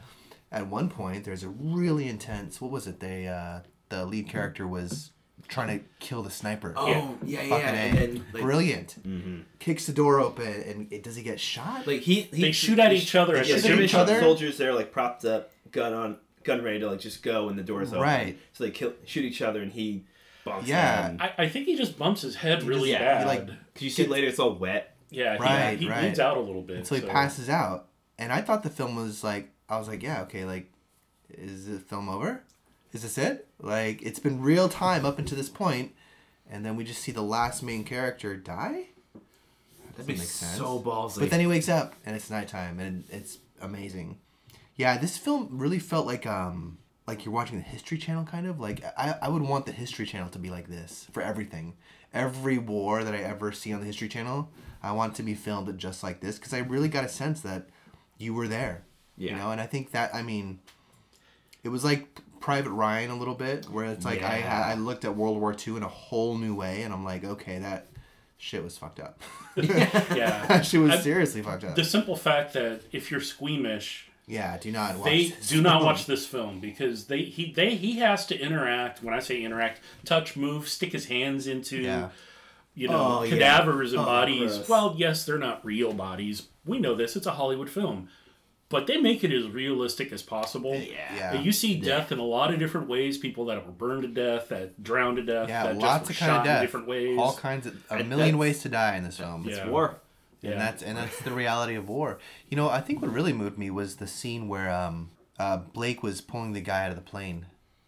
at 0.51 0.67
one 0.67 0.89
point 0.89 1.23
there's 1.25 1.43
a 1.43 1.49
really 1.49 2.07
intense. 2.07 2.59
What 2.61 2.71
was 2.71 2.87
it? 2.87 2.99
They 2.99 3.27
uh, 3.27 3.59
the 3.89 4.05
lead 4.05 4.27
character 4.29 4.67
was 4.67 5.11
trying 5.47 5.79
to 5.79 5.85
kill 5.99 6.23
the 6.23 6.29
sniper. 6.29 6.73
oh 6.75 7.17
yeah 7.23 7.41
yeah, 7.43 7.57
yeah. 7.57 7.71
A. 7.71 8.03
and 8.03 8.25
like, 8.33 8.41
Brilliant. 8.43 8.95
mhm. 9.07 9.43
Kicks 9.59 9.85
the 9.85 9.93
door 9.93 10.19
open, 10.19 10.47
and 10.47 10.91
it, 10.91 11.03
does 11.03 11.15
he 11.15 11.23
get 11.23 11.39
shot? 11.39 11.87
like 11.87 12.01
he, 12.01 12.21
he 12.21 12.41
They 12.41 12.51
shoot 12.51 12.79
at 12.79 12.91
each 12.91 13.15
other 13.15 13.33
Yeah, 13.35 13.55
at 13.55 13.61
the 13.61 13.75
yeah, 13.75 13.79
each 13.81 13.93
other? 13.93 14.19
soldiers 14.19 14.57
there 14.57 14.73
like 14.73 14.91
propped 14.91 15.23
up, 15.25 15.51
gun 15.71 15.93
on, 15.93 16.17
gun 16.43 16.63
ready 16.63 16.79
to 16.79 16.89
like 16.89 16.99
just 16.99 17.23
go, 17.23 17.47
and 17.49 17.57
the 17.57 17.63
doors 17.63 17.89
open. 17.89 18.01
Right. 18.01 18.37
So 18.53 18.63
they 18.65 18.71
kill, 18.71 18.93
shoot 19.05 19.23
each 19.25 19.41
other, 19.41 19.61
and 19.61 19.71
he 19.71 20.05
bumps 20.43 20.67
Yeah. 20.67 21.09
them. 21.09 21.17
I, 21.21 21.43
I 21.43 21.49
think 21.49 21.65
he 21.65 21.77
just 21.77 21.97
bumps 21.97 22.21
his 22.23 22.35
head 22.35 22.63
really 22.63 22.91
yeah, 22.91 22.99
bad. 22.99 23.21
he, 23.21 23.27
like, 23.27 23.47
Cause 23.47 23.81
you 23.83 23.89
see 23.89 24.05
later, 24.07 24.27
it's 24.27 24.39
all 24.39 24.55
wet. 24.55 24.95
yeah, 25.11 25.35
he, 25.37 25.43
Right, 25.43 25.79
he 25.79 25.87
right. 25.89 26.01
bleeds 26.01 26.19
out 26.19 26.35
a 26.37 26.41
little 26.41 26.61
bit. 26.61 26.77
until 26.77 26.97
so 26.97 27.05
he 27.05 27.09
passes 27.09 27.47
out. 27.49 27.87
And 28.19 28.33
I 28.33 28.41
thought 28.41 28.63
the 28.63 28.69
film 28.69 28.95
was 28.95 29.23
like, 29.23 29.49
I 29.69 29.77
was 29.77 29.87
like, 29.87 30.01
yeah, 30.01 30.21
okay, 30.23 30.45
like, 30.45 30.71
is 31.29 31.67
the 31.67 31.79
film 31.79 32.09
over? 32.09 32.43
Is 32.93 33.01
this 33.03 33.17
it? 33.17 33.47
Like, 33.59 34.01
it's 34.01 34.19
been 34.19 34.41
real 34.41 34.69
time 34.69 35.05
up 35.05 35.19
until 35.19 35.37
this 35.37 35.49
point, 35.49 35.93
and 36.49 36.65
then 36.65 36.75
we 36.75 36.83
just 36.83 37.01
see 37.01 37.11
the 37.11 37.21
last 37.21 37.61
main 37.61 37.83
character 37.83 38.35
die. 38.37 38.87
That'd 39.97 40.07
be 40.07 40.15
so 40.17 40.79
ballsy. 40.79 41.19
But 41.19 41.31
then 41.31 41.39
he 41.39 41.47
wakes 41.47 41.67
up 41.67 41.95
and 42.05 42.15
it's 42.15 42.29
nighttime 42.29 42.79
and 42.79 43.03
it's 43.09 43.39
amazing. 43.59 44.19
Yeah, 44.75 44.97
this 44.97 45.17
film 45.17 45.49
really 45.51 45.79
felt 45.79 46.05
like 46.05 46.27
um 46.27 46.77
like 47.07 47.25
you're 47.25 47.33
watching 47.33 47.57
the 47.57 47.63
History 47.63 47.97
Channel 47.97 48.23
kind 48.23 48.45
of 48.45 48.59
like 48.59 48.83
I, 48.97 49.15
I 49.23 49.29
would 49.29 49.41
want 49.41 49.65
the 49.65 49.71
History 49.71 50.05
Channel 50.05 50.29
to 50.29 50.39
be 50.39 50.51
like 50.51 50.67
this 50.67 51.07
for 51.11 51.23
everything. 51.23 51.73
Every 52.13 52.59
war 52.59 53.03
that 53.03 53.13
I 53.13 53.19
ever 53.19 53.51
see 53.51 53.73
on 53.73 53.79
the 53.79 53.87
History 53.87 54.07
Channel, 54.07 54.49
I 54.83 54.91
want 54.91 55.15
to 55.15 55.23
be 55.23 55.33
filmed 55.33 55.75
just 55.79 56.03
like 56.03 56.21
this 56.21 56.37
because 56.37 56.53
I 56.53 56.59
really 56.59 56.89
got 56.89 57.03
a 57.03 57.09
sense 57.09 57.41
that 57.41 57.67
you 58.19 58.35
were 58.35 58.47
there. 58.47 58.83
You 59.17 59.35
know, 59.35 59.51
and 59.51 59.59
I 59.59 59.65
think 59.65 59.91
that 59.91 60.13
I 60.13 60.21
mean, 60.21 60.59
it 61.63 61.69
was 61.69 61.83
like 61.83 62.07
Private 62.39 62.69
Ryan 62.71 63.09
a 63.11 63.15
little 63.17 63.33
bit, 63.33 63.65
where 63.65 63.85
it's 63.87 64.05
like 64.05 64.21
I 64.21 64.37
Yeah. 64.37 64.49
had 64.63 64.71
I 64.71 64.75
looked 64.75 65.05
at 65.05 65.15
World 65.15 65.39
War 65.39 65.53
II 65.67 65.77
in 65.77 65.83
a 65.83 65.87
whole 65.87 66.37
new 66.37 66.53
way, 66.55 66.83
and 66.83 66.93
I'm 66.93 67.03
like, 67.03 67.23
okay, 67.23 67.59
that 67.59 67.87
shit 68.37 68.63
was 68.63 68.77
fucked 68.77 68.99
up. 68.99 69.19
yeah. 69.55 70.45
that 70.47 70.65
shit 70.65 70.79
was 70.81 70.91
I- 70.91 70.99
seriously 70.99 71.41
fucked 71.41 71.63
up. 71.63 71.75
the 71.75 71.83
simple 71.83 72.15
fact 72.15 72.53
that 72.53 72.81
if 72.91 73.09
you're 73.09 73.19
squeamish 73.21 74.07
Yeah, 74.27 74.55
do 74.59 74.71
not 74.71 74.97
watch. 74.97 75.05
they 75.05 75.33
do 75.47 75.61
not 75.61 75.83
watch 75.83 76.05
this 76.05 76.27
film 76.27 76.59
because 76.59 77.05
they 77.07 77.23
he 77.23 77.51
they 77.51 77.73
he 77.75 77.97
has 77.99 78.27
to 78.27 78.39
interact. 78.39 79.01
When 79.01 79.15
I 79.15 79.19
say 79.19 79.41
interact, 79.41 79.81
touch, 80.05 80.35
move, 80.35 80.67
stick 80.69 80.91
his 80.91 81.07
hands 81.07 81.47
into 81.47 81.77
Yeah. 81.81 82.09
you 82.75 82.87
know 82.87 83.17
Oh, 83.21 83.23
yeah. 83.23 83.31
cadavers 83.31 83.93
and 83.93 84.01
Oh, 84.01 84.05
bodies. 84.05 84.57
gross. 84.57 84.69
Well, 84.69 84.93
yes, 84.95 85.25
they're 85.25 85.39
not 85.39 85.65
real 85.65 85.93
bodies. 85.93 86.43
We 86.65 86.77
know 86.77 86.93
this. 86.93 87.15
It's 87.15 87.25
a 87.25 87.31
Hollywood 87.31 87.69
film, 87.71 88.09
but 88.69 88.85
they 88.87 88.97
make 88.97 89.23
it 89.23 89.31
as 89.31 89.47
realistic 89.47 90.11
as 90.11 90.21
possible. 90.21 90.75
Yeah. 90.75 91.33
And 91.35 91.45
You 91.45 91.51
see 91.51 91.79
death 91.79 92.11
in 92.11 92.19
a 92.19 92.23
lot 92.23 92.53
of 92.53 92.59
different 92.59 92.87
ways. 92.89 93.17
People 93.17 93.45
that 93.45 93.65
were 93.65 93.71
burned 93.71 94.01
to 94.03 94.07
death, 94.09 94.49
that 94.49 94.83
drowned 94.83 95.17
to 95.17 95.23
death, 95.23 95.47
Yeah, 95.49 95.63
that 95.63 95.77
lots 95.77 96.07
just 96.09 96.11
of 96.11 96.17
kind 96.17 96.29
shot 96.31 96.39
of 96.39 96.45
death. 96.45 96.59
in 96.59 96.65
different 96.65 96.87
ways. 96.87 97.17
All 97.17 97.33
kinds 97.35 97.65
of 97.65 97.75
a 97.89 97.95
And 97.95 98.09
million 98.09 98.27
that's- 98.37 98.39
ways 98.39 98.61
to 98.63 98.69
die 98.69 98.97
in 98.97 99.03
this 99.03 99.17
film. 99.17 99.45
Yeah. 99.47 99.55
It's 99.57 99.65
war. 99.67 100.01
yeah. 100.41 100.51
and 100.51 100.59
that's 100.61 100.83
and 100.83 100.97
that's 100.97 101.19
the 101.21 101.31
reality 101.31 101.75
of 101.75 101.87
war. 101.89 102.19
You 102.49 102.57
know, 102.57 102.69
I 102.69 102.81
think 102.81 103.01
what 103.01 103.11
really 103.13 103.33
moved 103.33 103.57
me 103.57 103.69
was 103.69 103.95
the 103.95 104.07
scene 104.07 104.47
where 104.47 104.69
um, 104.69 105.11
uh, 105.39 105.57
Blake 105.57 106.03
was 106.03 106.19
pulling 106.21 106.51
the 106.53 106.61
guy 106.61 106.83
out 106.85 106.89
of 106.91 106.95
the 106.97 107.01
plane. 107.09 107.45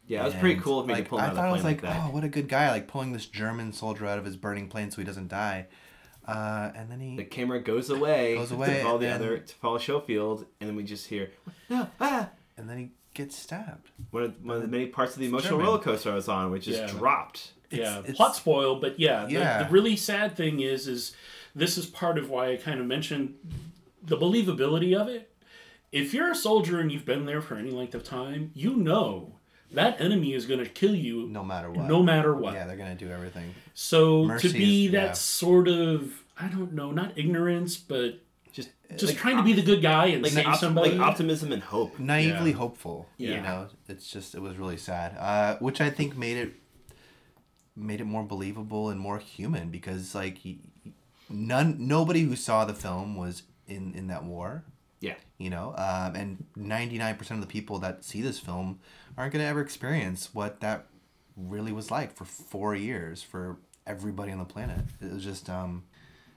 Yeah, 0.08 0.22
it 0.22 0.26
was 0.26 0.34
pretty 0.36 0.60
cool 0.60 0.80
of 0.80 0.88
me 0.88 0.94
like, 0.96 1.04
to 1.04 1.10
pull 1.12 1.20
him 1.20 1.26
I 1.26 1.28
out 1.28 1.30
of 1.32 1.36
the 1.36 1.42
thought 1.44 1.50
I 1.50 1.52
was 1.52 1.64
like, 1.64 1.84
like 1.84 1.96
oh, 1.96 2.10
what 2.10 2.24
a 2.24 2.28
good 2.30 2.48
guy! 2.48 2.72
Like 2.72 2.88
pulling 2.88 3.12
this 3.14 3.28
German 3.28 3.74
soldier 3.74 4.08
out 4.08 4.18
of 4.18 4.26
his 4.26 4.38
burning 4.38 4.68
plane 4.68 4.90
so 4.90 4.98
he 5.02 5.04
doesn't 5.04 5.28
die. 5.28 5.68
Uh, 6.30 6.72
and 6.76 6.90
then 6.92 7.00
he 7.00 7.16
The 7.16 7.24
camera 7.26 7.60
goes 7.62 7.90
away, 7.90 8.36
Goes 8.38 8.52
away, 8.52 8.68
to 8.78 8.84
follow 8.84 8.98
the 8.98 9.08
and 9.08 9.22
then- 9.22 9.28
other 9.30 9.38
to 9.40 9.56
follow 9.56 9.78
Schofield, 9.78 10.46
and 10.60 10.70
then 10.70 10.76
we 10.76 10.84
just 10.84 11.08
hear, 11.08 11.32
no, 11.70 11.88
ah, 12.00 12.30
and 12.58 12.70
then 12.70 12.78
he 12.78 12.92
gets 13.14 13.36
stabbed. 13.36 13.90
one 14.12 14.24
of, 14.24 14.46
one 14.46 14.56
of 14.58 14.62
the 14.62 14.68
many 14.68 14.86
parts 14.88 15.14
of 15.14 15.20
the 15.20 15.28
emotional 15.28 15.54
German. 15.58 15.66
roller 15.66 15.80
coaster 15.84 16.12
I 16.12 16.16
was 16.16 16.28
on, 16.30 16.52
which 16.52 16.66
just 16.66 16.80
Yeah. 16.82 16.88
dropped. 16.88 17.54
yeah, 17.72 18.00
it's- 18.00 18.16
plot 18.16 18.36
spoil, 18.36 18.76
but 18.80 19.00
yeah, 19.00 19.26
the- 19.26 19.32
Yeah. 19.34 19.64
The, 19.64 19.70
really 19.70 19.96
sad 19.96 20.36
thing 20.38 20.60
is, 20.60 20.88
is 20.88 21.16
this 21.56 21.78
is 21.78 21.86
part 21.86 22.18
of 22.18 22.30
why 22.30 22.52
I 22.52 22.58
kind 22.58 22.80
of 22.80 22.86
mentioned 22.86 23.36
the 24.04 24.18
believability 24.18 24.96
of 25.00 25.08
it. 25.08 25.32
If 25.92 26.14
you're 26.14 26.32
a 26.32 26.36
soldier 26.36 26.80
and 26.80 26.92
you've 26.92 27.06
been 27.06 27.26
there 27.26 27.42
for 27.42 27.56
any 27.56 27.72
length 27.72 27.96
of 27.96 28.04
time, 28.04 28.52
you 28.54 28.76
know 28.76 29.39
that 29.72 30.00
enemy 30.02 30.34
is 30.34 30.46
going 30.46 30.60
to 30.64 30.70
kill 30.70 30.96
you 30.96 31.28
No 31.30 31.44
matter 31.44 31.70
what. 31.70 31.86
no 31.88 32.02
matter 32.04 32.36
what. 32.36 32.54
Yeah, 32.54 32.66
they're 32.66 32.78
gonna 32.78 32.96
do 32.96 33.10
everything. 33.10 33.54
So 33.74 34.26
Mercy 34.26 34.48
to 34.50 34.54
be 34.58 34.86
is- 34.88 34.92
that 34.94 35.06
yeah. 35.08 35.14
sort 35.14 35.68
of 35.68 36.24
I 36.40 36.48
don't 36.48 36.74
know, 36.74 36.92
not 36.92 37.18
ignorance, 37.18 37.76
but 37.78 38.20
Just, 38.54 38.70
just 38.92 39.14
like, 39.14 39.18
trying 39.18 39.38
to 39.38 39.44
be 39.44 39.54
the 39.54 39.62
good 39.62 39.82
guy 39.82 40.06
and 40.08 40.24
like, 40.24 40.32
save 40.32 40.48
op- 40.48 40.60
somebody. 40.60 40.92
like 40.92 41.00
optimism 41.08 41.52
and 41.52 41.62
hope. 41.62 42.00
Naively 42.00 42.52
Yeah. 42.52 42.58
hopeful. 42.58 43.08
Yeah. 43.18 43.36
You 43.36 43.42
know, 43.42 43.68
it's 43.88 44.10
just 44.10 44.34
it 44.36 44.42
was 44.42 44.58
really 44.58 44.78
sad. 44.78 45.16
Uh, 45.18 45.58
which 45.60 45.80
I 45.82 45.90
think 45.90 46.18
made 46.18 46.38
it 46.38 46.54
made 47.76 48.02
it 48.02 48.06
more 48.06 48.24
believable 48.24 48.90
and 48.90 49.00
more 49.00 49.20
human 49.20 49.70
because 49.70 50.14
like 50.16 50.40
y- 50.44 50.58
y- 50.86 50.92
none 51.30 51.76
nobody 51.88 52.22
who 52.24 52.36
saw 52.36 52.66
the 52.66 52.74
film 52.74 53.16
was 53.16 53.44
in 53.68 53.94
in 53.94 54.08
that 54.08 54.24
war. 54.24 54.64
Yeah. 55.02 55.16
you 55.38 55.50
know 55.50 55.74
um, 55.78 56.16
and 56.16 56.44
99% 56.58 57.32
of 57.32 57.42
the 57.42 57.48
people 57.48 57.80
that 57.80 58.04
see 58.04 58.22
this 58.22 58.40
film 58.40 58.80
aren't 59.18 59.34
going 59.34 59.44
to 59.44 59.48
ever 59.50 59.62
experience 59.62 60.30
what 60.34 60.60
that 60.62 60.88
really 61.38 61.72
was 61.72 61.90
like 61.90 62.14
for 62.16 62.26
four 62.26 62.76
years 62.76 63.24
for 63.24 63.58
everybody 63.88 64.32
on 64.32 64.40
the 64.40 64.46
planet 64.46 64.86
it 65.02 65.12
was 65.14 65.24
just 65.24 65.50
um, 65.50 65.84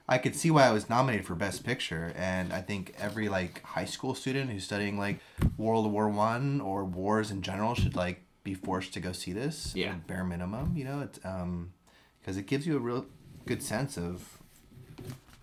i 0.07 0.17
could 0.17 0.35
see 0.35 0.49
why 0.49 0.63
i 0.65 0.71
was 0.71 0.89
nominated 0.89 1.25
for 1.25 1.35
best 1.35 1.63
picture 1.65 2.13
and 2.15 2.53
i 2.53 2.61
think 2.61 2.93
every 2.97 3.27
like 3.29 3.61
high 3.63 3.85
school 3.85 4.15
student 4.15 4.49
who's 4.49 4.63
studying 4.63 4.97
like 4.97 5.19
world 5.57 5.91
war 5.91 6.07
one 6.09 6.61
or 6.61 6.85
wars 6.85 7.31
in 7.31 7.41
general 7.41 7.75
should 7.75 7.95
like 7.95 8.21
be 8.45 8.53
forced 8.53 8.93
to 8.93 8.99
go 8.99 9.11
see 9.11 9.33
this 9.33 9.73
Yeah. 9.75 9.95
bare 10.07 10.23
minimum 10.23 10.73
you 10.75 10.85
know 10.85 11.01
it's 11.01 11.19
um 11.25 11.73
because 12.21 12.37
it 12.37 12.47
gives 12.47 12.65
you 12.65 12.77
a 12.77 12.79
real 12.79 13.05
good 13.45 13.61
sense 13.61 13.97
of 13.97 14.39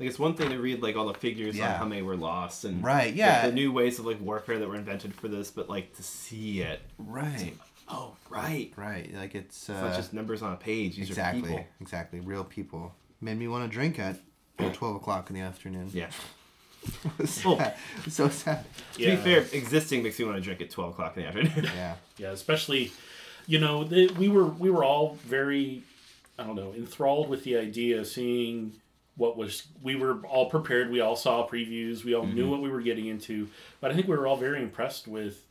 Like 0.00 0.08
it's 0.08 0.18
one 0.18 0.34
thing 0.34 0.48
to 0.50 0.58
read 0.58 0.82
like 0.82 0.96
all 0.96 1.06
the 1.06 1.14
figures 1.14 1.56
Yeah. 1.56 1.74
on 1.74 1.78
how 1.78 1.84
many 1.84 2.00
were 2.02 2.16
lost 2.16 2.64
and 2.64 2.82
Right, 2.82 3.14
yeah. 3.14 3.46
the, 3.46 3.52
new 3.52 3.70
ways 3.70 3.98
of 3.98 4.06
like 4.06 4.18
warfare 4.20 4.58
that 4.58 4.66
were 4.66 4.74
invented 4.76 5.14
for 5.14 5.28
this, 5.28 5.50
but 5.50 5.68
like 5.68 5.94
to 5.96 6.02
see 6.02 6.62
it. 6.62 6.80
right 6.98 7.52
Oh, 7.88 8.14
right. 8.30 8.72
right 8.76 9.12
like 9.14 9.34
it's 9.34 9.68
uh, 9.68 9.74
It's 9.74 9.82
not 9.82 9.96
just 9.96 10.12
numbers 10.14 10.40
on 10.42 10.52
a 10.54 10.56
page. 10.56 10.96
These 10.96 11.08
are 11.10 11.12
exactly 11.12 11.42
people. 11.42 11.66
exactly 11.82 12.20
real 12.20 12.44
people 12.44 12.94
made 13.20 13.38
me 13.38 13.46
want 13.46 13.64
to 13.70 13.72
drink 13.72 13.98
at 13.98 14.16
12 14.58 14.96
o'clock 14.96 15.28
in 15.28 15.34
the 15.36 15.42
afternoon 15.42 15.90
Yeah. 15.92 16.08
it 16.82 17.18
was 17.18 17.42
Oh. 17.44 17.58
sad. 17.58 17.76
So 18.08 18.28
sad 18.30 18.64
To 18.94 18.98
be 19.04 19.16
fair, 19.16 19.40
existing 19.52 20.02
makes 20.02 20.18
me 20.18 20.24
want 20.24 20.38
to 20.38 20.42
drink 20.42 20.62
at 20.62 20.70
twelve 20.70 20.92
o'clock 20.94 21.14
in 21.18 21.24
the 21.24 21.28
afternoon. 21.28 21.64
yeah 21.76 21.96
Yeah, 22.16 22.30
especially, 22.30 22.90
you 23.46 23.58
know, 23.58 23.84
the, 23.84 24.06
we 24.18 24.28
were 24.30 24.46
we 24.46 24.70
were 24.70 24.82
all 24.82 25.16
very, 25.26 25.82
I 26.38 26.44
don't 26.44 26.56
know, 26.56 26.72
enthralled 26.74 27.28
with 27.28 27.44
the 27.44 27.58
idea 27.58 28.00
of 28.00 28.06
seeing 28.06 28.72
what 29.16 29.36
was. 29.36 29.66
We 29.82 29.96
were 29.96 30.18
all 30.26 30.48
prepared. 30.48 30.90
We 30.90 31.00
all 31.00 31.16
saw 31.16 31.46
previews. 31.46 32.04
We 32.04 32.14
all 32.14 32.26
knew 32.26 32.48
what 32.48 32.62
we 32.62 32.70
were 32.70 32.80
getting 32.80 33.06
into. 33.06 33.48
But 33.80 33.90
I 33.90 33.94
think 33.94 34.08
we 34.08 34.16
were 34.16 34.26
all 34.26 34.36
very 34.36 34.62
impressed 34.62 35.06
with 35.08 35.44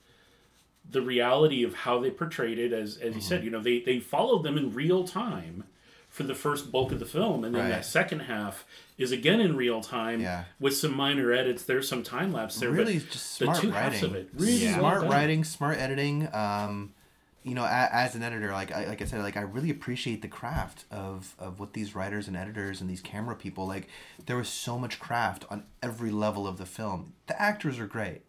the 0.89 1.01
reality 1.01 1.63
of 1.63 1.73
how 1.75 1.99
they 1.99 2.09
portrayed 2.09 2.57
it. 2.57 2.73
As 2.73 2.97
as 2.97 3.13
you 3.15 3.21
said, 3.21 3.43
you 3.43 3.49
know, 3.51 3.61
they 3.61 3.79
they 3.81 3.99
followed 3.99 4.43
them 4.43 4.57
in 4.57 4.73
real 4.73 5.07
time 5.07 5.65
for 6.09 6.23
the 6.23 6.33
first 6.33 6.71
bulk 6.71 6.91
of 6.91 6.97
the 6.99 7.05
film, 7.05 7.43
and 7.43 7.53
then 7.53 7.61
Right. 7.63 7.69
that 7.69 7.85
second 7.85 8.21
half 8.21 8.65
is 8.97 9.11
again 9.11 9.39
in 9.39 9.55
real 9.55 9.79
time 9.81 10.21
Yeah. 10.21 10.45
with 10.59 10.75
some 10.75 10.95
minor 10.95 11.31
edits. 11.31 11.63
There's 11.63 11.87
some 11.87 12.01
time 12.01 12.31
lapse 12.33 12.59
there, 12.59 12.71
really 12.71 12.97
but 12.97 13.11
just 13.11 13.37
the 13.37 13.45
smart 13.45 13.61
two 13.61 13.69
writing 13.69 13.91
halves 13.91 14.03
of 14.03 14.15
it 14.15 14.29
really 14.33 14.53
Yeah. 14.53 14.79
smart 14.79 15.03
writing 15.03 15.43
smart 15.43 15.77
editing 15.77 16.27
um 16.33 16.93
you 17.43 17.55
know 17.55 17.63
a, 17.63 17.89
as 17.91 18.15
an 18.15 18.23
editor 18.23 18.51
like 18.51 18.71
I, 18.71 18.85
like 18.87 19.01
I 19.01 19.05
said 19.05 19.21
like 19.21 19.37
I 19.37 19.41
really 19.41 19.69
appreciate 19.69 20.21
the 20.21 20.27
craft 20.27 20.85
of 20.91 21.35
of 21.39 21.59
what 21.59 21.73
these 21.73 21.95
writers 21.95 22.27
and 22.27 22.35
editors 22.37 22.81
and 22.81 22.89
these 22.89 23.01
camera 23.01 23.35
people 23.35 23.65
like 23.67 23.87
there 24.25 24.35
was 24.37 24.49
so 24.49 24.77
much 24.77 24.99
craft 24.99 25.45
on 25.49 25.63
every 25.81 26.11
level 26.11 26.47
of 26.47 26.57
the 26.57 26.65
film 26.65 27.13
the 27.27 27.41
actors 27.41 27.79
are 27.79 27.87
great 27.87 28.21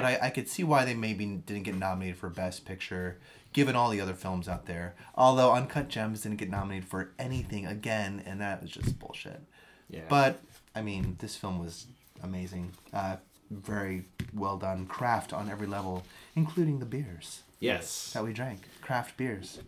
but 0.00 0.04
I, 0.04 0.26
I 0.26 0.30
could 0.30 0.48
see 0.48 0.64
why 0.64 0.84
they 0.84 0.94
maybe 0.94 1.24
didn't 1.26 1.62
get 1.62 1.74
nominated 1.76 2.16
for 2.18 2.28
best 2.28 2.64
picture 2.64 3.18
given 3.52 3.74
all 3.76 3.90
the 3.90 4.00
other 4.00 4.14
films 4.14 4.48
out 4.48 4.66
there 4.66 4.94
although 5.14 5.52
uncut 5.52 5.88
gems 5.88 6.22
didn't 6.22 6.38
get 6.38 6.50
nominated 6.50 6.88
for 6.88 7.12
anything 7.18 7.64
again 7.66 8.22
and 8.26 8.40
that 8.40 8.60
was 8.60 8.70
just 8.70 8.98
bullshit 8.98 9.40
Yeah. 9.88 10.02
but 10.08 10.40
I 10.74 10.82
mean, 10.82 11.16
this 11.18 11.34
film 11.34 11.58
was 11.58 11.86
amazing. 12.22 12.72
Uh, 12.92 13.16
very 13.50 14.04
well 14.32 14.56
done. 14.56 14.86
Craft 14.86 15.32
on 15.32 15.48
every 15.48 15.66
level, 15.66 16.04
including 16.36 16.78
the 16.78 16.86
beers 16.86 17.42
yes. 17.60 18.12
that 18.12 18.24
we 18.24 18.32
drank. 18.32 18.60
Craft 18.80 19.16
beers. 19.16 19.60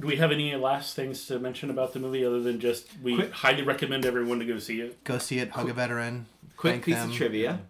Do 0.00 0.06
we 0.06 0.16
have 0.16 0.30
any 0.30 0.54
last 0.54 0.94
things 0.94 1.26
to 1.26 1.38
mention 1.40 1.70
about 1.70 1.92
the 1.92 1.98
movie 1.98 2.24
other 2.24 2.40
than 2.40 2.60
just 2.60 2.86
we 3.02 3.16
Quick- 3.16 3.32
highly 3.32 3.62
recommend 3.62 4.06
everyone 4.06 4.38
to 4.38 4.44
go 4.44 4.58
see 4.58 4.80
it? 4.80 5.02
Go 5.04 5.18
see 5.18 5.38
it. 5.38 5.50
Hug 5.50 5.68
a 5.68 5.72
veteran. 5.72 6.26
Quick 6.56 6.74
Thank 6.74 6.84
piece 6.84 6.94
them. 6.96 7.10
of 7.10 7.16
trivia. 7.16 7.60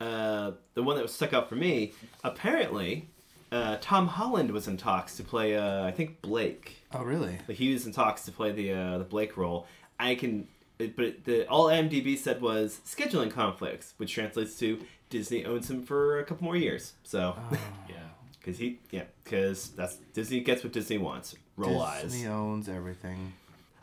Uh, 0.00 0.52
the 0.74 0.82
one 0.82 0.96
that 0.96 1.02
was 1.02 1.12
stuck 1.14 1.32
out 1.32 1.48
for 1.48 1.54
me. 1.56 1.92
Apparently, 2.24 3.08
uh, 3.50 3.78
Tom 3.80 4.08
Holland 4.08 4.50
was 4.50 4.66
in 4.68 4.76
talks 4.76 5.16
to 5.16 5.24
play. 5.24 5.56
Uh, 5.56 5.84
I 5.84 5.90
think 5.90 6.22
Blake. 6.22 6.84
Oh, 6.92 7.02
really? 7.02 7.38
Like 7.48 7.56
he 7.56 7.72
was 7.72 7.86
in 7.86 7.92
talks 7.92 8.24
to 8.24 8.32
play 8.32 8.50
the 8.52 8.72
uh, 8.72 8.98
the 8.98 9.04
Blake 9.04 9.36
role. 9.36 9.66
I 10.00 10.14
can, 10.16 10.48
it, 10.82 10.96
but 10.96 11.24
the 11.24 11.46
all 11.48 11.66
IMDb 11.66 12.16
said 12.18 12.40
was 12.42 12.80
scheduling 12.86 13.30
conflicts, 13.30 13.94
which 13.96 14.12
translates 14.12 14.58
to 14.58 14.78
Disney 15.10 15.44
owns 15.44 15.70
him 15.70 15.82
for 15.82 16.18
a 16.18 16.24
couple 16.24 16.44
more 16.44 16.56
years. 16.56 16.94
So, 17.04 17.36
Yeah. 17.88 17.96
because 18.38 18.58
he, 18.58 18.80
yeah, 18.90 19.04
because 19.24 19.68
that's 19.70 19.96
Disney 20.14 20.40
gets 20.40 20.62
what 20.64 20.72
Disney 20.72 20.98
wants. 20.98 21.34
Roll 21.56 21.86
Disney 22.02 22.26
eyes. 22.26 22.32
owns 22.32 22.68
everything. 22.68 23.32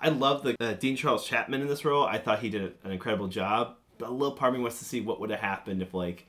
I 0.02 0.10
love 0.10 0.44
the 0.44 0.56
uh, 0.60 0.74
Dean 0.74 0.96
Charles 0.96 1.26
Chapman 1.26 1.62
in 1.62 1.68
this 1.68 1.84
role. 1.86 2.06
I 2.06 2.18
thought 2.20 2.40
he 2.40 2.50
did 2.50 2.74
an 2.84 2.92
incredible 2.92 3.28
job. 3.28 3.76
But 3.98 4.08
a 4.10 4.12
little 4.12 4.36
part 4.36 4.54
of 4.54 4.58
me 4.58 4.62
wants 4.62 4.80
to 4.80 4.86
see 4.86 5.02
what 5.02 5.20
would 5.20 5.30
have 5.30 5.42
happened 5.42 5.82
if 5.82 5.94
like 5.94 6.26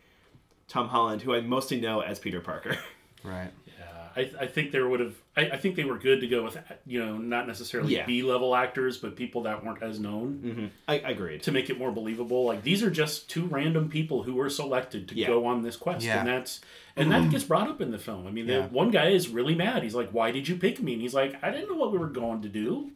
Tom 0.66 0.88
Holland, 0.88 1.22
who 1.22 1.32
I 1.34 1.40
mostly 1.40 1.80
know 1.80 2.00
as 2.00 2.18
Peter 2.18 2.40
Parker. 2.40 2.76
Right. 3.22 3.50
Yeah. 4.16 4.22
I, 4.40 4.44
I 4.44 4.46
think 4.46 4.72
there 4.72 4.88
would 4.88 5.00
have. 5.00 5.14
I, 5.36 5.50
I 5.50 5.56
think 5.56 5.76
they 5.76 5.84
were 5.84 5.98
good 5.98 6.20
to 6.20 6.26
go 6.28 6.44
with, 6.44 6.58
you 6.86 7.04
know, 7.04 7.16
not 7.18 7.46
necessarily 7.46 7.94
Yeah. 7.96 8.06
B 8.06 8.22
level 8.22 8.54
actors, 8.54 8.98
but 8.98 9.16
people 9.16 9.42
that 9.42 9.64
weren't 9.64 9.82
as 9.82 9.98
known 10.00 10.40
mm-hmm. 10.44 10.66
I, 10.88 10.94
I 11.00 11.10
agreed. 11.10 11.42
to 11.44 11.52
make 11.52 11.70
it 11.70 11.78
more 11.78 11.92
believable. 11.92 12.44
Like 12.44 12.62
these 12.62 12.82
are 12.82 12.90
just 12.90 13.30
two 13.30 13.46
random 13.46 13.88
people 13.88 14.22
who 14.22 14.34
were 14.34 14.50
selected 14.50 15.08
to 15.08 15.14
Yeah. 15.14 15.28
go 15.28 15.46
on 15.46 15.62
this 15.62 15.76
quest, 15.76 16.04
Yeah. 16.04 16.18
and 16.20 16.28
that's 16.28 16.60
and 16.96 17.10
that 17.12 17.30
gets 17.30 17.44
brought 17.44 17.68
up 17.68 17.80
in 17.80 17.90
the 17.92 17.98
film. 17.98 18.26
I 18.26 18.30
mean, 18.30 18.46
the, 18.46 18.62
one 18.64 18.90
guy 18.90 19.08
is 19.08 19.28
really 19.28 19.54
mad. 19.54 19.82
He's 19.82 19.94
like, 19.94 20.10
"Why 20.10 20.30
did 20.32 20.48
you 20.48 20.56
pick 20.56 20.80
me?" 20.82 20.92
And 20.94 21.00
he's 21.02 21.14
like, 21.14 21.42
"I 21.42 21.50
didn't 21.50 21.68
know 21.70 21.76
what 21.76 21.92
we 21.92 21.98
were 21.98 22.08
going 22.08 22.42
to 22.42 22.48
do." 22.48 22.90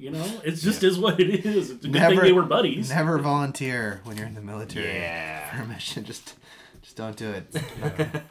You 0.00 0.10
know, 0.12 0.40
it 0.44 0.52
just 0.52 0.84
is 0.84 0.96
what 0.96 1.18
it 1.18 1.44
is. 1.44 1.70
It's 1.70 1.84
a 1.84 1.88
good 1.88 1.92
thing 1.92 2.02
Never- 2.02 2.22
they 2.22 2.32
were 2.32 2.44
buddies. 2.44 2.88
Never 2.90 3.18
volunteer 3.18 4.00
when 4.04 4.16
you're 4.16 4.26
in 4.28 4.34
the 4.34 4.40
military 4.40 4.86
Yeah. 4.86 5.56
for 5.56 5.62
a 5.64 5.66
mission. 5.66 6.04
Just, 6.04 6.36
just 6.82 6.96
don't 6.96 7.16
do 7.16 7.30
it. 7.30 7.52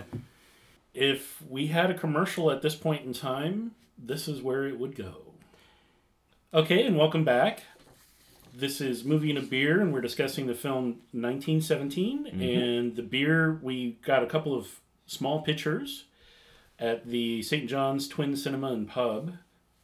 if 0.98 1.44
we 1.48 1.68
had 1.68 1.92
a 1.92 1.94
commercial 1.94 2.50
at 2.50 2.64
this 2.64 2.76
point 2.76 3.06
in 3.06 3.14
time, 3.14 3.72
this 4.00 4.28
is 4.28 4.42
where 4.42 4.66
it 4.66 4.80
would 4.80 4.96
go. 4.96 5.14
Okay, 6.54 6.84
and 6.84 6.98
welcome 6.98 7.24
back. 7.24 7.62
This 8.52 8.82
is 8.82 9.06
Movie 9.06 9.30
and 9.30 9.38
a 9.38 9.44
Beer, 9.44 9.80
and 9.80 9.94
we're 9.94 10.02
discussing 10.02 10.48
the 10.48 10.56
film 10.56 11.02
1917. 11.12 12.26
Mm-hmm. 12.26 12.42
And 12.42 12.96
the 12.96 13.04
beer, 13.04 13.60
we 13.62 14.00
got 14.04 14.24
a 14.24 14.26
couple 14.26 14.58
of 14.58 14.80
small 15.06 15.44
pitchers 15.44 16.06
at 16.80 17.06
the 17.06 17.44
St. 17.44 17.70
John's 17.70 18.08
Twin 18.08 18.36
Cinema 18.36 18.72
and 18.72 18.90
Pub, 18.90 19.34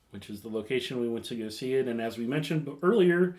which 0.09 0.31
is 0.31 0.41
the 0.41 0.49
location 0.49 0.99
we 0.99 1.09
went 1.09 1.25
to 1.25 1.35
go 1.35 1.49
see 1.49 1.75
it. 1.75 1.87
And 1.87 2.01
as 2.01 2.17
we 2.17 2.25
mentioned 2.25 2.67
earlier, 2.81 3.35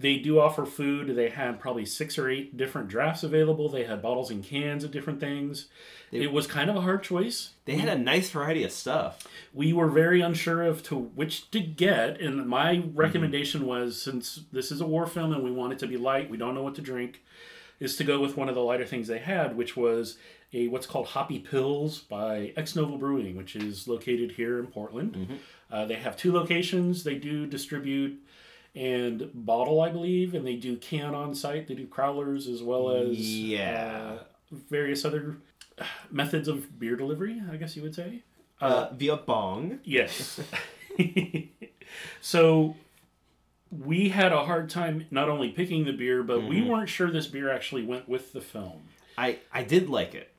They 0.00 0.16
do 0.16 0.38
offer 0.38 0.64
food. 0.64 1.16
They 1.16 1.28
had 1.30 1.58
probably 1.58 1.84
six 1.84 2.18
or 2.18 2.30
eight 2.30 2.56
different 2.56 2.88
drafts 2.88 3.24
available. 3.24 3.68
They 3.68 3.84
had 3.84 4.00
bottles 4.00 4.30
and 4.30 4.44
cans 4.44 4.84
of 4.84 4.92
different 4.92 5.18
things. 5.18 5.66
it 6.12 6.32
was 6.32 6.46
kind 6.46 6.70
of 6.70 6.76
a 6.76 6.80
hard 6.82 7.02
choice. 7.02 7.50
They 7.64 7.76
had 7.76 7.88
a 7.88 7.98
nice 8.00 8.30
variety 8.30 8.62
of 8.64 8.70
stuff. 8.72 9.26
We 9.52 9.72
were 9.72 9.88
very 9.88 10.20
unsure 10.20 10.62
of 10.62 10.82
to 10.84 10.94
which 10.96 11.50
to 11.50 11.60
get, 11.60 12.20
and 12.20 12.46
my 12.46 12.84
recommendation 12.94 13.66
was 13.66 14.00
since 14.00 14.44
this 14.52 14.70
is 14.70 14.80
a 14.80 14.86
war 14.86 15.06
film 15.06 15.32
and 15.32 15.42
we 15.42 15.50
want 15.50 15.72
it 15.72 15.78
to 15.80 15.86
be 15.88 15.96
light, 15.96 16.30
we 16.30 16.36
don't 16.36 16.54
know 16.54 16.62
what 16.62 16.76
to 16.76 16.80
drink, 16.82 17.22
is 17.80 17.96
to 17.96 18.04
go 18.04 18.20
with 18.20 18.36
one 18.36 18.48
of 18.48 18.54
the 18.54 18.62
lighter 18.62 18.86
things 18.86 19.08
they 19.08 19.18
had, 19.18 19.56
which 19.56 19.76
was 19.76 20.16
a 20.52 20.68
what's 20.68 20.86
called 20.86 21.08
Hoppy 21.08 21.40
Pils 21.40 22.08
by 22.08 22.52
Ex 22.56 22.74
Novo 22.74 22.96
Brewing, 22.96 23.36
which 23.36 23.54
is 23.56 23.86
located 23.88 24.32
here 24.32 24.58
in 24.60 24.66
Portland. 24.68 25.38
Uh, 25.70 25.84
they 25.84 25.94
have 25.96 26.16
two 26.16 26.32
locations. 26.32 27.04
They 27.04 27.16
do 27.16 27.46
distribute 27.46 28.18
and 28.78 29.30
bottle, 29.34 29.80
I 29.80 29.88
believe, 29.90 30.34
and 30.34 30.46
they 30.46 30.54
do 30.56 30.76
can 30.76 31.14
on 31.14 31.34
site. 31.34 31.66
They 31.68 31.74
do 31.74 31.86
crowlers 31.86 32.46
as 32.52 32.62
well 32.62 32.90
as 32.90 33.18
Yeah. 33.18 34.18
uh, 34.20 34.22
various 34.70 35.04
other 35.04 35.38
methods 36.10 36.48
of 36.48 36.78
beer 36.78 36.96
delivery. 36.96 37.42
I 37.50 37.56
guess 37.56 37.76
you 37.76 37.82
would 37.82 37.94
say. 37.94 38.22
Uh, 38.60 38.88
via 38.92 39.16
bong. 39.16 39.80
Yes. 39.84 40.40
so 42.20 42.76
we 43.70 44.08
had 44.08 44.32
a 44.32 44.44
hard 44.44 44.70
time 44.70 45.06
not 45.10 45.28
only 45.28 45.50
picking 45.50 45.84
the 45.84 45.92
beer, 45.92 46.22
but 46.22 46.42
we 46.44 46.56
Mm-hmm. 46.60 46.68
weren't 46.68 46.88
sure 46.88 47.10
this 47.10 47.26
beer 47.26 47.50
actually 47.52 47.84
went 47.84 48.08
with 48.08 48.32
the 48.32 48.40
film. 48.40 48.82
I 49.16 49.38
I 49.52 49.62
did 49.62 49.88
like 49.88 50.14
it. 50.14 50.30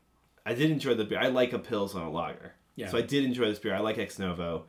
I 0.45 0.53
did 0.53 0.71
enjoy 0.71 0.95
the 0.95 1.03
beer. 1.05 1.19
I 1.19 1.27
like 1.27 1.53
a 1.53 1.59
pils 1.59 1.95
on 1.95 2.01
a 2.03 2.09
lager. 2.09 2.53
Yeah. 2.75 2.87
So 2.89 2.97
I 2.97 3.01
did 3.01 3.23
enjoy 3.25 3.45
this 3.45 3.59
beer. 3.59 3.75
I 3.75 3.79
like 3.79 3.97
Ex 3.97 4.17
Novo. 4.19 4.65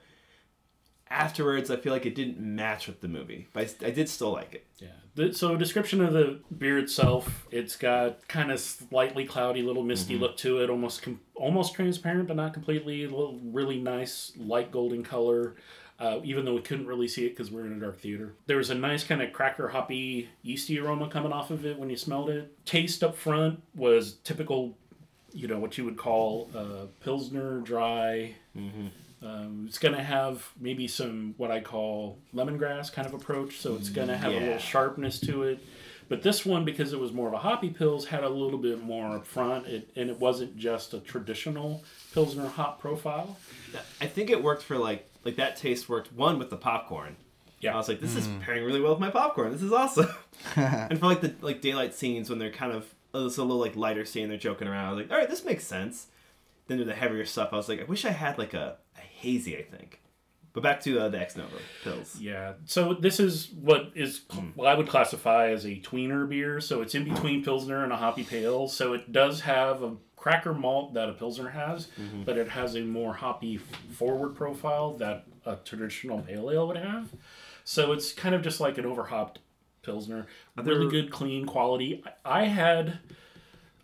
Afterwards, 1.10 1.70
I 1.70 1.76
feel 1.76 1.92
like 1.92 2.06
it 2.06 2.14
didn't 2.14 2.38
match 2.38 2.86
with 2.86 3.00
the 3.00 3.08
movie, 3.08 3.48
but 3.52 3.74
I, 3.82 3.86
I 3.86 3.90
did 3.90 4.08
still 4.08 4.30
like 4.32 4.54
it. 4.54 4.66
Yeah. 4.78 4.88
The, 5.16 5.32
so 5.34 5.56
description 5.56 6.00
of 6.04 6.12
the 6.12 6.38
beer 6.56 6.78
itself, 6.78 7.46
it's 7.50 7.74
got 7.74 8.26
kind 8.28 8.52
of 8.52 8.60
slightly 8.60 9.24
cloudy, 9.24 9.62
little 9.62 9.82
misty 9.82 10.14
Mm-hmm. 10.14 10.22
look 10.22 10.36
to 10.38 10.60
it, 10.62 10.70
almost 10.70 11.02
com- 11.02 11.20
almost 11.34 11.74
transparent, 11.74 12.28
but 12.28 12.36
not 12.36 12.54
completely. 12.54 13.02
A 13.04 13.08
little 13.08 13.40
really 13.42 13.78
nice 13.80 14.32
light 14.36 14.70
golden 14.70 15.02
color. 15.02 15.56
Uh, 15.98 16.18
even 16.24 16.46
though 16.46 16.54
we 16.54 16.62
couldn't 16.62 16.86
really 16.86 17.06
see 17.06 17.26
it 17.26 17.30
because 17.30 17.50
we're 17.50 17.66
in 17.66 17.72
a 17.74 17.78
dark 17.78 18.00
theater. 18.00 18.32
There 18.46 18.56
was 18.56 18.70
a 18.70 18.74
nice 18.74 19.04
kind 19.04 19.20
of 19.20 19.34
cracker 19.34 19.68
hoppy 19.68 20.30
yeasty 20.40 20.78
aroma 20.78 21.08
coming 21.10 21.30
off 21.30 21.50
of 21.50 21.66
it 21.66 21.78
when 21.78 21.90
you 21.90 21.96
smelled 21.96 22.30
it. 22.30 22.50
Taste 22.64 23.04
up 23.04 23.14
front 23.14 23.60
was 23.74 24.14
typical, 24.24 24.78
you 25.34 25.46
know, 25.46 25.58
what 25.58 25.76
you 25.76 25.84
would 25.84 25.98
call 25.98 26.48
uh, 26.56 26.86
Pilsner 27.04 27.60
dry. 27.60 28.34
Um, 29.22 29.66
it's 29.68 29.78
going 29.78 29.94
to 29.94 30.02
have 30.02 30.48
maybe 30.58 30.88
some 30.88 31.34
what 31.36 31.50
I 31.50 31.60
call 31.60 32.18
lemongrass 32.34 32.92
kind 32.92 33.06
of 33.06 33.14
approach, 33.14 33.58
so 33.58 33.74
it's 33.74 33.90
going 33.90 34.08
to 34.08 34.16
have 34.16 34.32
a 34.32 34.38
little 34.38 34.58
sharpness 34.58 35.20
to 35.20 35.42
it. 35.42 35.60
But 36.08 36.22
this 36.22 36.44
one, 36.44 36.64
because 36.64 36.92
it 36.92 36.98
was 36.98 37.12
more 37.12 37.28
of 37.28 37.34
a 37.34 37.38
hoppy 37.38 37.70
pils, 37.70 38.06
had 38.06 38.24
a 38.24 38.28
little 38.28 38.58
bit 38.58 38.82
more 38.82 39.16
up 39.16 39.26
front, 39.26 39.66
it, 39.68 39.90
and 39.94 40.10
it 40.10 40.18
wasn't 40.18 40.56
just 40.56 40.92
a 40.92 40.98
traditional 40.98 41.84
Pilsner 42.12 42.48
hop 42.48 42.80
profile. 42.80 43.36
I 44.00 44.06
think 44.06 44.28
it 44.28 44.42
worked 44.42 44.64
for 44.64 44.76
like 44.76 45.06
like 45.24 45.36
that 45.36 45.56
taste 45.56 45.88
worked 45.88 46.12
one 46.12 46.38
with 46.38 46.50
the 46.50 46.56
popcorn. 46.56 47.16
Yeah. 47.60 47.74
I 47.74 47.76
was 47.76 47.88
like, 47.88 48.00
this 48.00 48.16
is 48.16 48.26
pairing 48.40 48.64
really 48.64 48.80
well 48.80 48.92
with 48.92 49.00
my 49.00 49.10
popcorn. 49.10 49.52
This 49.52 49.62
is 49.62 49.72
awesome. 49.72 50.08
and 50.56 50.98
for 50.98 51.06
like 51.06 51.20
the 51.20 51.34
like 51.42 51.60
daylight 51.60 51.94
scenes 51.94 52.28
when 52.28 52.38
they're 52.38 52.50
kind 52.50 52.72
of 52.72 52.92
oh, 53.14 53.26
it's 53.26 53.38
a 53.38 53.42
little 53.42 53.58
like 53.58 53.76
lighter 53.76 54.04
scene, 54.04 54.28
they're 54.28 54.38
joking 54.38 54.66
around. 54.66 54.86
I 54.86 54.90
was 54.90 55.02
like, 55.02 55.12
all 55.12 55.18
right, 55.18 55.28
this 55.30 55.44
makes 55.44 55.64
sense. 55.64 56.06
Then 56.66 56.78
to 56.78 56.84
the 56.84 56.94
heavier 56.94 57.24
stuff, 57.24 57.50
I 57.52 57.56
was 57.56 57.68
like, 57.68 57.80
I 57.80 57.84
wish 57.84 58.04
I 58.04 58.10
had 58.10 58.38
like 58.38 58.54
a, 58.54 58.76
a 58.89 58.89
hazy. 59.20 59.56
I 59.56 59.62
think. 59.62 60.00
But 60.52 60.64
back 60.64 60.80
to 60.80 60.98
uh, 60.98 61.08
the 61.08 61.20
Ex 61.20 61.36
Novo 61.36 61.56
pils. 61.84 62.20
Yeah. 62.20 62.54
So 62.64 62.94
this 62.94 63.20
is 63.20 63.50
what 63.52 63.92
is 63.94 64.22
mm. 64.30 64.56
what 64.56 64.66
I 64.66 64.74
would 64.74 64.88
classify 64.88 65.50
as 65.50 65.64
a 65.64 65.76
tweener 65.76 66.28
beer. 66.28 66.60
So 66.60 66.82
it's 66.82 66.94
in 66.94 67.04
between 67.04 67.40
mm. 67.40 67.44
Pilsner 67.44 67.84
and 67.84 67.92
a 67.92 67.96
hoppy 67.96 68.24
pale. 68.24 68.66
So 68.66 68.92
it 68.92 69.12
does 69.12 69.42
have 69.42 69.82
a 69.82 69.94
cracker 70.16 70.52
malt 70.52 70.94
that 70.94 71.08
a 71.08 71.12
Pilsner 71.12 71.48
has, 71.48 71.86
mm-hmm. 71.98 72.24
but 72.24 72.36
it 72.36 72.48
has 72.48 72.76
a 72.76 72.80
more 72.80 73.14
hoppy 73.14 73.56
forward 73.56 74.34
profile 74.34 74.92
that 74.98 75.24
a 75.46 75.56
traditional 75.56 76.20
pale 76.20 76.50
ale 76.50 76.66
would 76.66 76.76
have. 76.76 77.08
So 77.64 77.92
it's 77.92 78.12
kind 78.12 78.34
of 78.34 78.42
just 78.42 78.60
like 78.60 78.76
an 78.76 78.84
overhopped 78.84 79.38
Pilsner. 79.82 80.26
Really 80.56 80.90
good, 80.90 81.10
clean 81.10 81.46
quality. 81.46 82.04
I 82.24 82.44
had, 82.44 82.98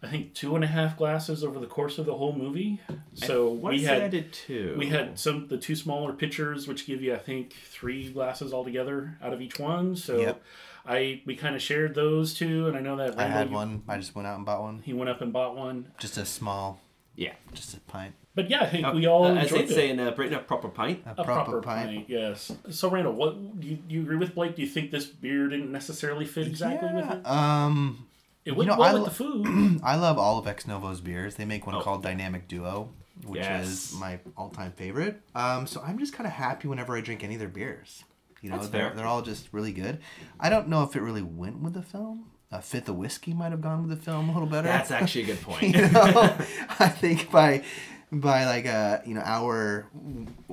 I 0.03 0.09
think, 0.09 0.35
two 0.35 0.55
and 0.55 0.63
a 0.63 0.67
half 0.69 0.97
glasses 0.97 1.43
over 1.43 1.59
the 1.59 1.67
course 1.67 1.99
of 1.99 2.07
the 2.07 2.15
whole 2.15 2.33
movie. 2.35 2.81
So 3.15 3.49
What 3.51 3.73
we 3.73 3.83
had 3.85 4.11
did 4.11 4.33
too. 4.33 4.75
we 4.79 4.89
had 4.89 5.19
some 5.19 5.49
the 5.49 5.57
two 5.59 5.75
smaller 5.75 6.13
pitchers, 6.13 6.69
which 6.69 6.87
give 6.87 7.03
you 7.03 7.15
I 7.15 7.19
think 7.19 7.55
three 7.55 8.11
glasses 8.11 8.53
altogether 8.53 9.17
out 9.23 9.33
of 9.33 9.41
each 9.41 9.59
one. 9.59 9.97
So 9.97 10.19
Yep. 10.21 10.43
I 10.87 11.23
we 11.27 11.35
kind 11.35 11.57
of 11.57 11.63
shared 11.63 11.95
those 11.95 12.35
two, 12.35 12.69
and 12.69 12.77
I 12.77 12.81
know 12.81 12.97
that 12.97 13.15
I 13.19 13.23
Randall, 13.25 13.39
had 13.39 13.49
you- 13.51 13.55
one. 13.57 13.83
I 13.89 13.97
just 13.99 14.15
went 14.15 14.29
out 14.29 14.37
and 14.37 14.47
bought 14.47 14.61
one. 14.63 14.83
He 14.85 14.93
went 14.93 15.11
up 15.11 15.21
and 15.21 15.33
bought 15.33 15.57
one, 15.57 15.91
Just 15.99 16.17
a 16.19 16.25
small, 16.25 16.81
yeah. 17.17 17.33
just 17.55 17.75
a 17.77 17.81
pint. 17.81 18.15
but 18.37 18.49
yeah, 18.51 18.61
I 18.63 18.67
think 18.67 18.87
we 18.95 19.07
all 19.07 19.25
Uh, 19.25 19.35
as 19.35 19.51
they'd 19.51 19.69
say 19.69 19.89
in 19.91 19.99
uh, 19.99 20.11
Britain, 20.13 20.35
a 20.35 20.41
proper 20.41 20.69
pint. 20.69 21.03
A, 21.07 21.13
a 21.13 21.25
proper, 21.25 21.61
proper 21.61 21.63
pint. 21.63 22.09
yes. 22.09 22.53
So 22.71 22.89
Randall, 22.91 23.15
what 23.15 23.59
do 23.61 23.67
you, 23.67 23.77
do 23.77 23.95
you 23.97 24.03
agree 24.03 24.17
with 24.19 24.35
Blake? 24.37 24.55
Do 24.55 24.63
you 24.63 24.69
think 24.69 24.91
this 24.93 25.07
beer 25.07 25.49
didn't 25.49 25.73
necessarily 25.73 26.27
fit 26.27 26.47
exactly 26.47 26.93
with 26.95 27.11
it? 27.11 27.27
Um, 27.27 28.07
It 28.47 28.57
went 28.57 28.69
know, 28.71 28.77
well 28.79 28.89
I 28.89 28.93
with 28.95 29.03
lo- 29.03 29.09
the 29.09 29.15
food. 29.15 29.81
I 29.85 29.97
love 29.97 30.19
all 30.19 30.39
of 30.39 30.47
Ex 30.47 30.67
Novo's 30.67 31.01
beers. 31.03 31.35
They 31.35 31.45
make 31.45 31.67
one 31.67 31.75
Oh. 31.77 31.81
called 31.83 32.03
Dynamic 32.03 32.49
Duo, 32.49 32.89
which 33.27 33.43
Yes. 33.43 33.67
is 33.67 33.95
my 33.99 34.21
all-time 34.37 34.73
favorite. 34.73 35.21
Um, 35.35 35.67
so 35.67 35.83
I'm 35.85 35.99
just 35.99 36.13
kind 36.15 36.27
of 36.27 36.33
happy 36.33 36.69
whenever 36.69 36.97
I 36.97 37.01
drink 37.03 37.23
any 37.25 37.35
of 37.35 37.41
their 37.41 37.49
beers. 37.49 38.05
You 38.41 38.51
know, 38.51 38.57
That's 38.57 38.69
they're, 38.69 38.89
fair. 38.89 38.97
they're 38.97 39.07
all 39.07 39.23
just 39.23 39.49
really 39.53 39.73
good. 39.73 39.99
I 40.39 40.49
don't 40.49 40.69
know 40.69 40.83
if 40.85 40.95
it 40.95 41.01
really 41.03 41.23
went 41.23 41.61
with 41.61 41.75
the 41.75 41.83
film. 41.83 42.27
A 42.53 42.63
fifth 42.63 42.89
of 42.89 42.95
whiskey 42.97 43.35
might 43.35 43.51
have 43.51 43.61
gone 43.61 43.87
with 43.89 43.91
the 43.99 44.03
film 44.03 44.29
a 44.29 44.33
little 44.33 44.49
better. 44.49 44.69
That's 44.69 44.93
actually 44.93 45.23
a 45.25 45.27
good 45.27 45.41
point. 45.43 45.63
you 45.63 45.89
know, 45.91 46.37
I 46.79 46.89
think 46.89 47.31
by 47.33 47.65
by 48.13 48.45
like 48.47 48.67
a 48.67 49.03
you 49.05 49.15
know 49.15 49.23
hour 49.25 49.87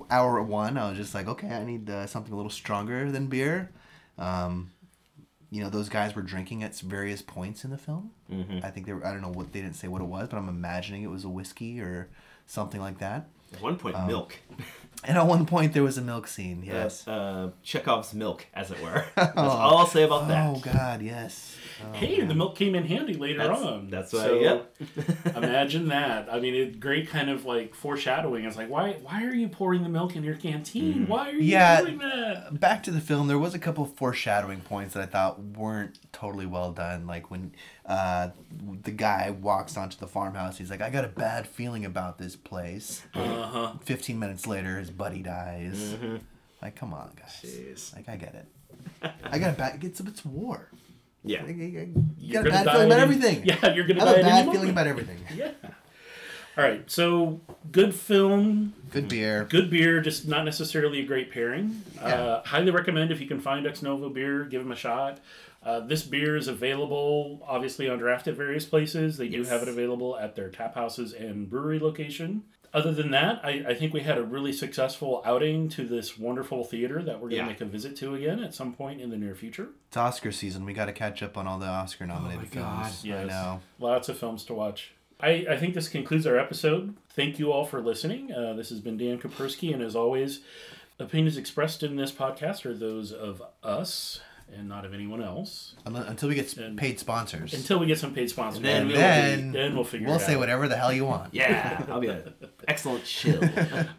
hour 0.09 0.41
one, 0.41 0.77
I 0.77 0.89
was 0.89 0.97
just 0.97 1.13
like, 1.13 1.27
okay, 1.27 1.49
I 1.49 1.63
need 1.63 1.87
uh, 1.89 2.07
something 2.07 2.33
a 2.33 2.35
little 2.35 2.49
stronger 2.49 3.11
than 3.11 3.27
beer. 3.27 3.69
Um, 4.17 4.71
you 5.53 5.63
know, 5.63 5.69
those 5.69 5.87
guys 5.87 6.15
were 6.15 6.23
drinking 6.23 6.63
at 6.63 6.75
various 6.79 7.21
points 7.21 7.63
in 7.63 7.69
the 7.69 7.77
film. 7.77 8.09
Mm-hmm. 8.31 8.65
I 8.65 8.71
think 8.71 8.87
they 8.87 8.93
were. 8.93 9.05
I 9.05 9.11
don't 9.11 9.21
know 9.21 9.29
what 9.29 9.53
they 9.53 9.61
didn't 9.61 9.75
say 9.75 9.87
what 9.87 10.01
it 10.01 10.07
was, 10.07 10.27
but 10.27 10.37
I'm 10.37 10.49
imagining 10.49 11.03
it 11.03 11.11
was 11.11 11.25
a 11.25 11.29
whiskey 11.29 11.79
or 11.79 12.09
something 12.47 12.81
like 12.81 12.97
that. 12.97 13.27
At 13.53 13.61
one 13.61 13.75
point, 13.77 13.95
Um, 13.95 14.07
milk. 14.07 14.35
And 15.05 15.17
at 15.17 15.25
one 15.27 15.45
point, 15.45 15.73
there 15.73 15.83
was 15.83 15.97
a 15.97 16.01
milk 16.01 16.27
scene. 16.27 16.63
Yes. 16.65 17.07
Uh, 17.07 17.11
uh, 17.11 17.49
Chekhov's 17.63 18.13
milk, 18.13 18.45
as 18.53 18.71
it 18.71 18.81
were. 18.81 19.05
That's 19.15 19.37
all 19.37 19.77
I'll 19.79 19.87
say 19.87 20.03
about 20.03 20.27
that. 20.27 20.55
Oh 20.55 20.59
God, 20.59 21.01
yes. 21.01 21.57
Oh, 21.83 21.91
hey, 21.97 22.21
the 22.21 22.35
milk 22.35 22.55
came 22.55 22.75
in 22.75 22.85
handy 22.85 23.15
later 23.15 23.39
That's, 23.47 23.61
on. 23.61 23.89
that's 23.89 24.13
why. 24.13 24.19
So, 24.19 24.39
yep. 24.39 24.75
Imagine 25.35 25.87
that. 25.89 26.29
I 26.31 26.39
mean, 26.39 26.53
it 26.55 26.79
great 26.79 27.09
kind 27.09 27.29
of 27.29 27.43
like 27.45 27.73
foreshadowing. 27.75 28.45
It's 28.45 28.55
like, 28.55 28.69
why 28.69 28.93
why 29.01 29.25
are 29.25 29.33
you 29.33 29.49
pouring 29.49 29.83
the 29.83 29.89
milk 29.89 30.15
in 30.15 30.23
your 30.23 30.35
canteen? 30.35 31.07
Why 31.07 31.29
are 31.29 31.33
you 31.33 31.39
Yeah. 31.41 31.81
doing 31.81 31.97
that? 31.97 32.59
back 32.59 32.83
to 32.83 32.91
the 32.91 33.01
film 33.01 33.27
there 33.27 33.39
was 33.39 33.53
a 33.53 33.59
couple 33.59 33.85
foreshadowing 33.85 34.61
points 34.61 34.93
that 34.93 35.03
i 35.03 35.05
thought 35.05 35.39
weren't 35.41 35.97
totally 36.11 36.45
well 36.45 36.71
done 36.71 37.05
like 37.07 37.29
when 37.31 37.51
uh, 37.85 38.29
the 38.83 38.91
guy 38.91 39.29
walks 39.41 39.75
onto 39.77 39.97
the 39.97 40.07
farmhouse 40.07 40.57
he's 40.57 40.69
like 40.69 40.81
i 40.81 40.89
got 40.89 41.03
a 41.03 41.09
bad 41.09 41.45
feeling 41.47 41.83
about 41.85 42.17
this 42.17 42.35
place 42.35 43.03
Uh 43.13 43.41
huh. 43.43 43.73
15 43.83 44.17
minutes 44.17 44.47
later 44.47 44.79
his 44.79 44.89
buddy 44.89 45.21
dies 45.21 45.95
like 46.61 46.75
come 46.75 46.93
on 46.93 47.11
guys 47.19 47.39
Jeez. 47.43 47.95
like 47.95 48.07
i 48.07 48.15
get 48.15 48.35
it 48.35 49.11
i 49.25 49.37
got 49.37 49.49
a 49.53 49.57
bad 49.57 49.83
it's, 49.83 49.99
it's 49.99 50.23
war 50.25 50.69
Yeah. 51.25 51.43
Like, 51.43 51.55
you 51.57 51.93
You're 52.17 52.43
got 52.43 52.47
a 52.47 52.51
bad 52.51 52.65
feeling 52.71 52.85
about 52.87 52.91
any- 52.91 53.01
everything 53.01 53.41
Yeah, 53.45 53.73
you're 53.73 53.85
gonna 53.87 54.03
i 54.03 54.07
have 54.07 54.17
a 54.17 54.21
bad 54.21 54.51
feeling 54.51 54.69
about 54.69 54.87
everything 54.87 55.17
Yeah. 55.35 55.51
All 56.55 56.63
right. 56.63 56.89
So 56.91 57.41
good 57.71 57.95
film, 57.95 58.73
good 58.91 59.07
beer 59.09 59.45
good 59.49 59.71
beer, 59.71 59.99
just 60.01 60.27
not 60.27 60.45
necessarily 60.45 60.99
a 60.99 61.03
great 61.03 61.31
pairing. 61.31 61.81
Uh, 61.99 62.43
highly 62.43 62.69
recommend 62.69 63.09
if 63.11 63.19
you 63.19 63.25
can 63.27 63.39
find 63.39 63.65
Ex 63.65 63.81
Novo 63.81 64.07
beer, 64.07 64.43
give 64.43 64.61
them 64.61 64.71
a 64.71 64.75
shot. 64.75 65.19
Uh, 65.65 65.79
this 65.79 66.03
beer 66.03 66.35
is 66.35 66.47
available, 66.47 67.41
obviously, 67.47 67.89
on 67.89 67.97
draft 67.97 68.27
at 68.27 68.35
various 68.35 68.65
places. 68.65 69.17
They 69.17 69.27
do 69.29 69.43
have 69.43 69.61
it 69.61 69.67
available 69.67 70.17
at 70.17 70.35
their 70.35 70.49
tap 70.49 70.75
houses 70.75 71.13
and 71.13 71.49
brewery 71.49 71.79
location. 71.79 72.43
Other 72.73 72.91
than 72.91 73.11
that, 73.11 73.39
I, 73.43 73.63
I 73.69 73.73
think 73.75 73.93
we 73.93 73.99
had 74.01 74.17
a 74.17 74.23
really 74.23 74.51
successful 74.51 75.21
outing 75.25 75.69
to 75.69 75.85
this 75.87 76.17
wonderful 76.17 76.63
theater 76.63 77.03
that 77.03 77.15
we're 77.21 77.29
going 77.29 77.41
to 77.41 77.45
Yeah. 77.45 77.45
make 77.45 77.61
a 77.61 77.65
visit 77.65 77.95
to 77.97 78.15
again 78.15 78.39
at 78.43 78.55
some 78.55 78.73
point 78.73 78.99
in 78.99 79.11
the 79.11 79.17
near 79.17 79.35
future. 79.35 79.69
it's 79.89 79.95
oscar 79.97 80.31
season 80.31 80.65
we 80.65 80.73
got 80.73 80.85
to 80.87 80.91
catch 80.91 81.21
up 81.21 81.37
on 81.37 81.45
all 81.45 81.59
the 81.59 81.67
oscar 81.67 82.07
nominated 82.07 82.47
Oh 82.51 82.55
my 82.59 82.61
God, 82.61 82.85
films 82.91 83.01
i 83.05 83.07
yes. 83.07 83.27
know 83.29 83.61
Lots 83.79 84.09
of 84.09 84.17
films 84.17 84.43
to 84.45 84.55
watch. 84.55 84.91
I, 85.19 85.45
I 85.51 85.55
think 85.57 85.75
this 85.75 85.87
concludes 85.87 86.25
our 86.25 86.35
episode. 86.37 86.95
Thank 87.11 87.37
you 87.37 87.51
all 87.51 87.63
for 87.63 87.79
listening. 87.79 88.33
Uh, 88.33 88.53
this 88.53 88.69
has 88.69 88.79
been 88.79 88.97
Dan 88.97 89.19
Kapersky, 89.19 89.71
and 89.71 89.83
as 89.83 89.95
always, 89.95 90.39
opinions 90.99 91.37
expressed 91.37 91.83
in 91.83 91.95
this 91.95 92.11
podcast 92.11 92.65
are 92.65 92.73
those 92.73 93.11
of 93.11 93.41
us 93.61 94.19
and 94.55 94.67
not 94.69 94.85
of 94.85 94.93
anyone 94.93 95.21
else. 95.21 95.75
Until 95.85 96.29
we 96.29 96.35
get 96.35 96.55
And- 96.57 96.77
paid 96.77 96.99
sponsors 96.99 97.53
Until 97.53 97.79
we 97.79 97.85
get 97.87 97.97
some 97.99 98.13
paid 98.13 98.29
sponsors, 98.29 98.57
And 98.57 98.65
then 98.65 98.81
and 98.81 98.87
we'll 98.91 98.97
then 98.97 99.51
then 99.51 99.75
we'll 99.75 99.83
figure 99.83 100.07
we'll 100.07 100.17
it 100.17 100.21
say 100.21 100.33
out. 100.33 100.39
whatever 100.39 100.67
the 100.67 100.77
hell 100.77 100.93
you 100.93 101.05
want 101.05 101.29
Yeah. 101.33 101.83
I'll 101.89 101.99
be 101.99 102.07
an 102.07 102.33
excellent 102.67 103.03
chill. 103.05 103.43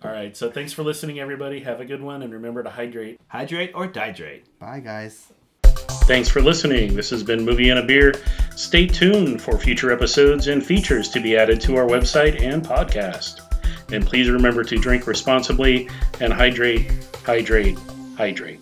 All 0.02 0.11
right, 0.11 0.37
so 0.37 0.50
thanks 0.50 0.72
for 0.72 0.83
listening, 0.83 1.20
everybody. 1.20 1.61
Have 1.61 1.80
a 1.80 1.85
good 1.85 2.02
one, 2.02 2.22
and 2.22 2.33
remember 2.33 2.62
to 2.62 2.70
hydrate. 2.70 3.20
Hydrate 3.28 3.72
or 3.74 3.88
dihydrate. 3.88 4.42
Bye, 4.59 4.80
guys. 4.80 5.33
Thanks 6.07 6.28
for 6.28 6.42
listening. 6.42 6.94
This 6.94 7.09
has 7.11 7.22
been 7.22 7.44
Movie 7.44 7.70
and 7.70 7.78
a 7.78 7.83
Beer. 7.83 8.12
Stay 8.57 8.87
tuned 8.87 9.40
for 9.40 9.59
future 9.59 9.90
episodes 9.90 10.48
and 10.48 10.64
features 10.64 11.09
to 11.11 11.20
be 11.20 11.37
added 11.37 11.61
to 11.62 11.76
our 11.76 11.87
website 11.87 12.42
and 12.42 12.62
podcast. 12.62 13.40
And 13.92 14.04
please 14.07 14.28
remember 14.28 14.64
to 14.64 14.76
drink 14.76 15.07
responsibly 15.07 15.88
and 16.20 16.33
hydrate, 16.33 16.90
hydrate, 17.24 17.78
hydrate. 18.16 18.61